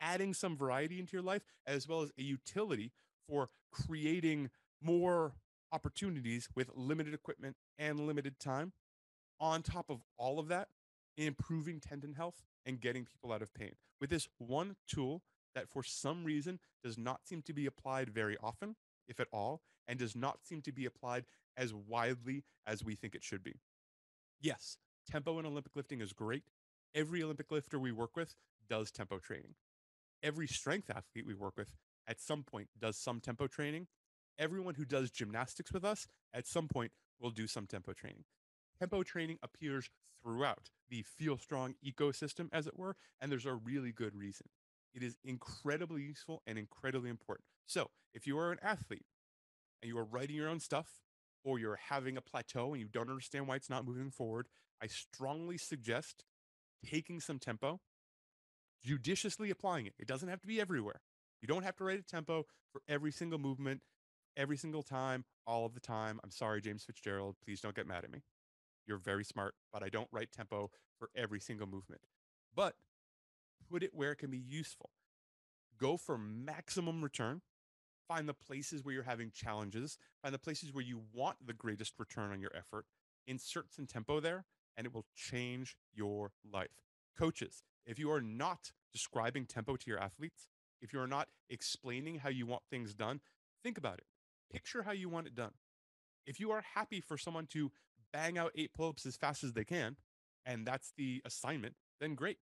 adding 0.00 0.34
some 0.34 0.56
variety 0.56 1.00
into 1.00 1.16
your 1.16 1.22
life, 1.22 1.42
as 1.66 1.88
well 1.88 2.02
as 2.02 2.10
a 2.18 2.22
utility 2.22 2.92
for 3.28 3.48
creating 3.72 4.50
more 4.82 5.34
opportunities 5.72 6.48
with 6.54 6.70
limited 6.74 7.14
equipment 7.14 7.56
and 7.78 8.06
limited 8.06 8.38
time. 8.38 8.72
On 9.40 9.62
top 9.62 9.90
of 9.90 10.02
all 10.16 10.38
of 10.38 10.48
that, 10.48 10.68
improving 11.16 11.80
tendon 11.80 12.14
health 12.14 12.42
and 12.64 12.80
getting 12.80 13.04
people 13.04 13.32
out 13.32 13.42
of 13.42 13.54
pain 13.54 13.72
with 14.00 14.10
this 14.10 14.28
one 14.38 14.76
tool 14.86 15.22
that 15.54 15.68
for 15.68 15.82
some 15.82 16.24
reason 16.24 16.58
does 16.84 16.98
not 16.98 17.26
seem 17.26 17.42
to 17.42 17.52
be 17.52 17.66
applied 17.66 18.10
very 18.10 18.36
often, 18.42 18.76
if 19.08 19.18
at 19.20 19.28
all, 19.32 19.62
and 19.88 19.98
does 19.98 20.14
not 20.14 20.44
seem 20.44 20.60
to 20.62 20.72
be 20.72 20.84
applied 20.84 21.24
as 21.56 21.72
widely 21.72 22.44
as 22.66 22.84
we 22.84 22.94
think 22.94 23.14
it 23.14 23.24
should 23.24 23.42
be. 23.42 23.54
Yes, 24.40 24.76
tempo 25.10 25.38
in 25.38 25.46
Olympic 25.46 25.74
lifting 25.74 26.00
is 26.00 26.12
great. 26.12 26.44
Every 26.94 27.22
Olympic 27.22 27.50
lifter 27.50 27.78
we 27.78 27.92
work 27.92 28.16
with 28.16 28.34
does 28.68 28.90
tempo 28.90 29.18
training. 29.18 29.54
Every 30.22 30.46
strength 30.46 30.90
athlete 30.90 31.26
we 31.26 31.34
work 31.34 31.56
with 31.56 31.72
at 32.06 32.20
some 32.20 32.42
point 32.42 32.68
does 32.78 32.96
some 32.96 33.20
tempo 33.20 33.46
training. 33.46 33.86
Everyone 34.38 34.74
who 34.74 34.84
does 34.84 35.10
gymnastics 35.10 35.72
with 35.72 35.84
us 35.84 36.06
at 36.34 36.46
some 36.46 36.68
point 36.68 36.92
will 37.20 37.30
do 37.30 37.46
some 37.46 37.66
tempo 37.66 37.92
training. 37.92 38.24
Tempo 38.78 39.02
training 39.02 39.38
appears 39.42 39.88
throughout 40.22 40.70
the 40.88 41.02
Feel 41.02 41.38
Strong 41.38 41.74
ecosystem, 41.84 42.48
as 42.52 42.66
it 42.66 42.78
were, 42.78 42.96
and 43.20 43.30
there's 43.30 43.46
a 43.46 43.54
really 43.54 43.92
good 43.92 44.14
reason. 44.14 44.48
It 44.94 45.02
is 45.02 45.16
incredibly 45.24 46.02
useful 46.02 46.42
and 46.46 46.58
incredibly 46.58 47.10
important. 47.10 47.44
So, 47.66 47.90
if 48.14 48.26
you 48.26 48.38
are 48.38 48.52
an 48.52 48.58
athlete 48.62 49.04
and 49.82 49.88
you 49.88 49.98
are 49.98 50.04
writing 50.04 50.36
your 50.36 50.48
own 50.48 50.60
stuff, 50.60 50.88
or 51.44 51.60
you're 51.60 51.78
having 51.88 52.16
a 52.16 52.20
plateau 52.20 52.72
and 52.72 52.80
you 52.80 52.88
don't 52.88 53.08
understand 53.08 53.46
why 53.46 53.54
it's 53.54 53.70
not 53.70 53.86
moving 53.86 54.10
forward, 54.10 54.48
I 54.82 54.88
strongly 54.88 55.56
suggest 55.56 56.24
taking 56.84 57.20
some 57.20 57.38
tempo, 57.38 57.80
judiciously 58.84 59.50
applying 59.50 59.86
it. 59.86 59.94
It 59.98 60.08
doesn't 60.08 60.28
have 60.28 60.40
to 60.40 60.46
be 60.46 60.60
everywhere. 60.60 61.00
You 61.40 61.48
don't 61.48 61.62
have 61.62 61.76
to 61.76 61.84
write 61.84 62.00
a 62.00 62.02
tempo 62.02 62.46
for 62.72 62.82
every 62.88 63.12
single 63.12 63.38
movement, 63.38 63.80
every 64.36 64.56
single 64.56 64.82
time, 64.82 65.24
all 65.46 65.64
of 65.64 65.74
the 65.74 65.80
time. 65.80 66.18
I'm 66.24 66.32
sorry, 66.32 66.60
James 66.60 66.84
Fitzgerald. 66.84 67.36
Please 67.44 67.60
don't 67.60 67.76
get 67.76 67.86
mad 67.86 68.02
at 68.02 68.10
me. 68.10 68.22
You're 68.86 68.98
very 68.98 69.24
smart, 69.24 69.54
but 69.72 69.82
I 69.82 69.88
don't 69.88 70.08
write 70.12 70.32
tempo 70.32 70.70
for 70.98 71.10
every 71.14 71.40
single 71.40 71.66
movement. 71.66 72.02
But 72.54 72.74
put 73.70 73.82
it 73.82 73.94
where 73.94 74.12
it 74.12 74.16
can 74.16 74.30
be 74.30 74.38
useful. 74.38 74.90
Go 75.78 75.96
for 75.96 76.16
maximum 76.16 77.02
return 77.02 77.42
find 78.06 78.28
the 78.28 78.34
places 78.34 78.84
where 78.84 78.94
you're 78.94 79.02
having 79.02 79.30
challenges, 79.30 79.98
find 80.22 80.34
the 80.34 80.38
places 80.38 80.72
where 80.72 80.84
you 80.84 81.02
want 81.12 81.36
the 81.44 81.52
greatest 81.52 81.94
return 81.98 82.30
on 82.32 82.40
your 82.40 82.54
effort, 82.56 82.86
insert 83.26 83.72
some 83.72 83.86
tempo 83.86 84.20
there, 84.20 84.44
and 84.76 84.86
it 84.86 84.94
will 84.94 85.06
change 85.14 85.76
your 85.94 86.32
life. 86.50 86.68
Coaches, 87.18 87.62
if 87.86 87.98
you 87.98 88.10
are 88.10 88.20
not 88.20 88.72
describing 88.92 89.46
tempo 89.46 89.76
to 89.76 89.90
your 89.90 90.00
athletes, 90.00 90.48
if 90.80 90.92
you 90.92 91.00
are 91.00 91.06
not 91.06 91.28
explaining 91.48 92.18
how 92.18 92.28
you 92.28 92.46
want 92.46 92.62
things 92.70 92.94
done, 92.94 93.20
think 93.62 93.78
about 93.78 93.98
it. 93.98 94.06
Picture 94.52 94.82
how 94.82 94.92
you 94.92 95.08
want 95.08 95.26
it 95.26 95.34
done. 95.34 95.52
If 96.26 96.38
you 96.40 96.50
are 96.50 96.62
happy 96.74 97.00
for 97.00 97.16
someone 97.16 97.46
to 97.48 97.70
bang 98.16 98.38
out 98.38 98.50
eight 98.54 98.72
pull 98.72 98.88
ups 98.88 99.04
as 99.04 99.14
fast 99.14 99.44
as 99.44 99.52
they 99.52 99.64
can, 99.64 99.96
and 100.46 100.66
that's 100.66 100.92
the 100.96 101.20
assignment, 101.26 101.74
then 102.00 102.14
great. 102.14 102.38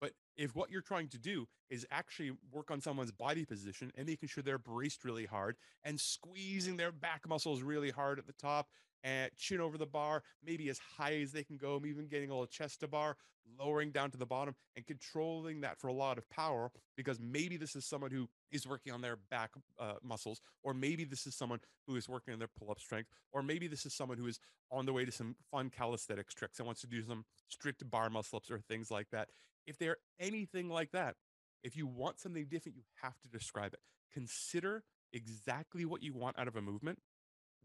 But 0.00 0.12
if 0.38 0.56
what 0.56 0.70
you're 0.70 0.80
trying 0.80 1.08
to 1.08 1.18
do 1.18 1.46
is 1.68 1.86
actually 1.90 2.32
work 2.50 2.70
on 2.70 2.80
someone's 2.80 3.12
body 3.12 3.44
position 3.44 3.92
and 3.96 4.06
making 4.06 4.30
sure 4.30 4.42
they're 4.42 4.56
braced 4.56 5.04
really 5.04 5.26
hard 5.26 5.56
and 5.84 6.00
squeezing 6.00 6.78
their 6.78 6.90
back 6.90 7.28
muscles 7.28 7.60
really 7.60 7.90
hard 7.90 8.18
at 8.18 8.26
the 8.26 8.32
top, 8.32 8.68
and 9.02 9.30
chin 9.36 9.60
over 9.60 9.78
the 9.78 9.86
bar, 9.86 10.22
maybe 10.44 10.68
as 10.68 10.78
high 10.78 11.20
as 11.20 11.32
they 11.32 11.42
can 11.42 11.56
go, 11.56 11.80
even 11.86 12.06
getting 12.06 12.30
a 12.30 12.32
little 12.32 12.46
chest 12.46 12.80
to 12.80 12.88
bar, 12.88 13.16
lowering 13.58 13.90
down 13.90 14.10
to 14.10 14.18
the 14.18 14.26
bottom 14.26 14.54
and 14.76 14.86
controlling 14.86 15.60
that 15.62 15.78
for 15.78 15.88
a 15.88 15.92
lot 15.92 16.18
of 16.18 16.28
power 16.30 16.70
because 16.96 17.18
maybe 17.20 17.56
this 17.56 17.74
is 17.74 17.84
someone 17.84 18.10
who 18.10 18.28
is 18.52 18.66
working 18.66 18.92
on 18.92 19.00
their 19.00 19.16
back 19.30 19.50
uh, 19.78 19.94
muscles, 20.02 20.40
or 20.62 20.74
maybe 20.74 21.04
this 21.04 21.26
is 21.26 21.34
someone 21.34 21.60
who 21.86 21.96
is 21.96 22.08
working 22.08 22.32
on 22.32 22.38
their 22.38 22.48
pull 22.48 22.70
up 22.70 22.80
strength, 22.80 23.08
or 23.32 23.42
maybe 23.42 23.66
this 23.66 23.86
is 23.86 23.94
someone 23.94 24.18
who 24.18 24.26
is 24.26 24.38
on 24.70 24.86
the 24.86 24.92
way 24.92 25.04
to 25.04 25.12
some 25.12 25.34
fun 25.50 25.70
calisthenics 25.70 26.34
tricks 26.34 26.58
and 26.58 26.66
wants 26.66 26.80
to 26.80 26.86
do 26.86 27.02
some 27.02 27.24
strict 27.48 27.88
bar 27.90 28.10
muscle 28.10 28.36
ups 28.36 28.50
or 28.50 28.60
things 28.60 28.90
like 28.90 29.08
that. 29.10 29.28
If 29.66 29.78
they're 29.78 29.98
anything 30.18 30.68
like 30.68 30.92
that, 30.92 31.16
if 31.62 31.76
you 31.76 31.86
want 31.86 32.20
something 32.20 32.46
different, 32.46 32.76
you 32.76 32.84
have 33.02 33.18
to 33.20 33.28
describe 33.28 33.74
it. 33.74 33.80
Consider 34.12 34.84
exactly 35.12 35.84
what 35.84 36.02
you 36.02 36.12
want 36.12 36.38
out 36.38 36.48
of 36.48 36.56
a 36.56 36.62
movement, 36.62 36.98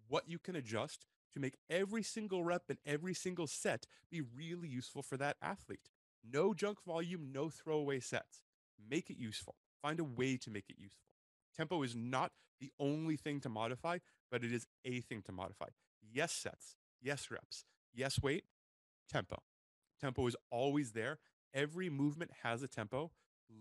what 0.08 0.24
you 0.28 0.39
can 0.39 0.56
adjust, 0.56 1.06
to 1.36 1.39
make 1.41 1.58
every 1.69 2.02
single 2.02 2.43
rep 2.43 2.63
and 2.69 2.80
every 2.86 3.13
single 3.13 3.45
set 3.45 3.86
be 4.10 4.21
really 4.21 4.67
useful 4.67 5.04
for 5.04 5.17
that 5.17 5.36
athlete. 5.41 5.89
No 6.24 6.54
junk 6.54 6.82
volume, 6.84 7.30
no 7.32 7.50
throwaway 7.50 8.00
sets. 8.00 8.41
Make 8.89 9.10
it 9.10 9.17
useful. 9.17 9.56
Find 9.82 10.00
a 10.00 10.04
way 10.04 10.38
to 10.38 10.50
make 10.50 10.65
it 10.69 10.78
useful. 10.80 11.04
Tempo 11.56 11.84
is 11.84 11.95
not 11.95 12.32
the 12.60 12.71
only 12.80 13.17
thing 13.17 13.41
to 13.41 13.50
modify, 13.50 14.00
but 14.32 14.43
it 14.43 14.52
is 14.52 14.65
a 14.86 15.02
thing 15.02 15.21
to 15.24 15.32
modify. 15.32 15.67
Yes, 16.02 16.32
sets. 16.32 16.76
Yes, 17.02 17.30
reps. 17.30 17.65
Yes, 17.93 18.21
weight. 18.21 18.45
Tempo. 19.12 19.43
Tempo 20.00 20.26
is 20.28 20.36
always 20.50 20.93
there. 20.93 21.19
Every 21.54 21.89
movement 21.89 22.32
has 22.43 22.63
a 22.63 22.67
tempo. 22.67 23.12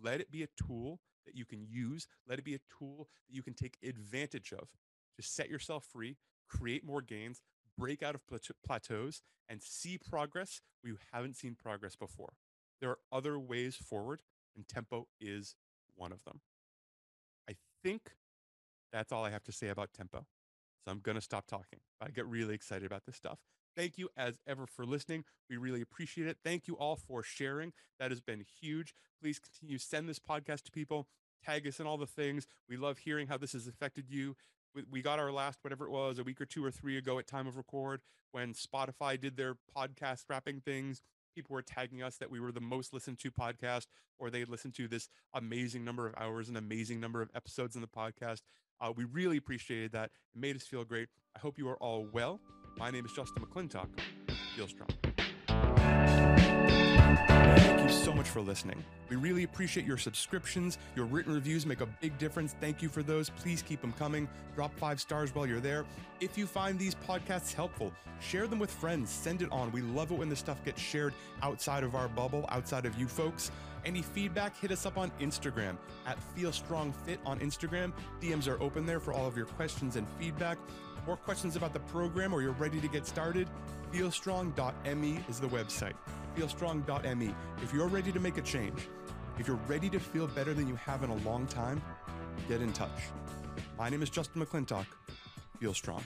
Let 0.03 0.21
it 0.21 0.31
be 0.31 0.45
a 0.45 0.49
tool 0.57 1.01
that 1.27 1.35
you 1.37 1.45
can 1.45 1.67
use. 1.69 2.07
Let 2.29 2.39
it 2.39 2.45
be 2.45 2.55
a 2.55 2.61
tool 2.79 3.09
that 3.29 3.35
you 3.35 3.43
can 3.43 3.55
take 3.55 3.79
advantage 3.83 4.53
of 4.53 4.69
to 5.17 5.23
set 5.23 5.49
yourself 5.49 5.85
free, 5.85 6.17
create 6.49 6.85
more 6.85 7.03
gains, 7.03 7.43
break 7.77 8.03
out 8.03 8.15
of 8.15 8.23
plateaus 8.65 9.23
and 9.49 9.63
see 9.63 9.99
progress 9.99 10.61
where 10.81 10.93
you 10.93 10.99
haven't 11.13 11.37
seen 11.37 11.55
progress 11.55 11.97
before. 11.97 12.35
There 12.81 12.91
are 12.91 12.99
other 13.13 13.39
ways 13.39 13.77
forward, 13.77 14.21
and 14.57 14.67
tempo 14.67 15.09
is 15.21 15.57
one 15.95 16.13
of 16.13 16.25
them. 16.25 16.41
I 17.49 17.55
think 17.83 18.13
that's 18.93 19.13
all 19.13 19.25
I 19.25 19.31
have 19.31 19.45
to 19.45 19.53
say 19.53 19.69
about 19.69 19.93
tempo. 19.93 20.27
So 20.85 20.91
I'm 20.91 21.01
going 21.01 21.17
to 21.17 21.23
stop 21.23 21.47
talking. 21.47 21.81
I 22.01 22.11
get 22.11 22.27
really 22.27 22.55
excited 22.55 22.85
about 22.85 23.07
this 23.07 23.17
stuff. 23.17 23.39
Thank 23.77 23.99
you 23.99 24.09
as 24.17 24.39
ever 24.47 24.67
for 24.67 24.85
listening. 24.85 25.25
We 25.51 25.57
really 25.57 25.81
appreciate 25.81 26.29
it. 26.29 26.39
Thank 26.45 26.69
you 26.69 26.75
all 26.75 26.97
for 26.97 27.23
sharing. 27.23 27.73
That 27.99 28.11
has 28.11 28.21
been 28.21 28.45
huge. 28.61 28.95
Please 29.21 29.39
continue 29.39 29.79
send 29.79 30.09
this 30.09 30.19
podcast 30.19 30.63
to 30.65 30.71
people. 30.71 31.09
Tag 31.45 31.67
us 31.67 31.81
in 31.81 31.87
all 31.87 31.97
the 31.97 32.07
things. 32.07 32.47
We 32.69 32.77
love 32.77 32.99
hearing 32.99 33.27
how 33.27 33.37
this 33.37 33.53
has 33.53 33.67
affected 33.67 34.09
you 34.09 34.37
we 34.91 35.03
got 35.03 35.19
our 35.19 35.33
last 35.33 35.59
whatever 35.63 35.85
it 35.87 35.91
was 35.91 36.19
a 36.19 36.25
week 36.25 36.41
or 36.41 36.47
two 36.47 36.65
or 36.65 36.71
three 36.71 36.97
ago 36.97 37.19
at 37.19 37.27
time 37.27 37.47
of 37.47 37.57
record 37.57 38.01
when 38.33 38.53
spotify 38.53 39.19
did 39.21 39.37
their 39.37 39.57
podcast 39.77 40.25
wrapping 40.29 40.61
things 40.61 41.03
people 41.35 41.55
were 41.55 41.63
tagging 41.63 42.03
us 42.03 42.17
that 42.17 42.31
we 42.31 42.41
were 42.41 42.53
the 42.53 42.61
most 42.61 42.93
listened 42.93 43.19
to 43.19 43.31
podcast 43.31 43.87
or 44.19 44.31
they 44.31 44.45
listened 44.45 44.75
to 44.75 44.89
this 44.89 45.09
amazing 45.35 45.85
number 45.85 46.07
of 46.07 46.15
hours 46.17 46.49
and 46.49 46.57
amazing 46.57 47.01
number 47.01 47.21
of 47.21 47.31
episodes 47.35 47.75
in 47.75 47.83
the 47.83 47.89
podcast. 47.89 48.43
Uh, 48.81 48.93
we 48.95 49.05
really 49.05 49.37
appreciated 49.37 49.93
that. 49.93 50.11
It 50.35 50.41
made 50.41 50.57
us 50.57 50.63
feel 50.63 50.85
great. 50.85 51.09
I 51.37 51.41
hope 51.41 51.59
you 51.59 51.69
are 51.69 51.77
all 51.77 52.07
well. 52.13 52.41
My 52.77 52.91
name 52.91 53.05
is 53.05 53.13
justin 53.13 53.45
mcclintock. 53.45 53.89
Feel 54.57 54.69
strong 54.69 55.13
Thank 57.16 57.83
you 57.83 57.88
so 57.88 58.12
much 58.12 58.29
for 58.29 58.40
listening. 58.40 58.83
We 59.09 59.16
really 59.16 59.44
appreciate 59.44 59.87
your 59.87 59.98
subscriptions. 59.98 60.79
Your 60.96 61.07
written 61.07 61.35
reviews 61.35 61.66
make 61.66 61.81
a 61.81 61.87
big 61.87 62.16
difference. 62.18 62.55
Thank 62.61 62.83
you 62.83 62.88
for 62.88 63.03
those. 63.03 63.31
Please 63.31 63.62
keep 63.62 63.81
them 63.81 63.92
coming. 63.92 64.29
Drop 64.55 64.77
five 64.79 65.00
stars 65.00 65.35
while 65.35 65.46
you're 65.46 65.61
there. 65.61 65.85
If 66.20 66.37
you 66.37 66.46
find 66.46 66.79
these 66.79 66.94
podcasts 66.94 67.53
helpful, 67.53 67.92
share 68.20 68.46
them 68.46 68.59
with 68.59 68.70
friends. 68.70 69.11
Send 69.11 69.42
it 69.42 69.53
on. 69.53 69.70
We 69.72 69.83
love 69.83 70.11
it 70.11 70.18
when 70.18 70.29
this 70.29 70.38
stuff 70.38 70.64
gets 70.64 70.81
shared 70.81 71.14
outside 71.42 71.85
of 71.85 71.94
our 71.94 72.09
bubble, 72.09 72.46
outside 72.48 72.87
of 72.87 72.98
you 72.98 73.07
folks. 73.07 73.50
Any 73.85 74.03
feedback, 74.03 74.59
hit 74.59 74.70
us 74.70 74.87
up 74.87 74.96
on 74.96 75.11
Instagram 75.20 75.77
at 76.07 76.18
Feel 76.35 76.53
Strong 76.53 76.94
Fit 77.05 77.20
on 77.27 77.38
Instagram. 77.40 77.92
DMs 78.20 78.48
are 78.48 78.61
open 78.62 78.87
there 78.87 79.00
for 79.00 79.12
all 79.12 79.27
of 79.27 79.37
your 79.37 79.46
questions 79.46 79.96
and 79.96 80.07
feedback. 80.18 80.59
More 81.07 81.16
questions 81.16 81.55
about 81.55 81.74
the 81.74 81.81
program 81.81 82.33
or 82.33 82.40
you're 82.40 82.53
ready 82.53 82.81
to 82.81 82.88
get 82.88 83.07
started? 83.07 83.48
Feelstrong.me 83.92 85.20
is 85.29 85.38
the 85.38 85.48
website 85.48 85.92
feelstrong.me. 86.37 87.35
If 87.62 87.73
you're 87.73 87.88
ready 87.88 88.12
to 88.12 88.20
make 88.20 88.38
a 88.38 88.42
change, 88.42 88.88
if 89.38 89.49
you're 89.49 89.61
ready 89.68 89.88
to 89.90 89.99
feel 89.99 90.27
better 90.29 90.55
than 90.55 90.68
you 90.68 90.77
have 90.77 91.03
in 91.03 91.11
a 91.11 91.16
long 91.16 91.47
time, 91.47 91.83
get 92.49 92.61
in 92.61 92.73
touch. 92.73 93.11
My 93.79 93.88
name 93.88 94.03
is 94.03 94.11
Justin 94.11 94.44
McClintock. 94.44 94.87
Feel 95.61 95.75
strong. 95.75 96.03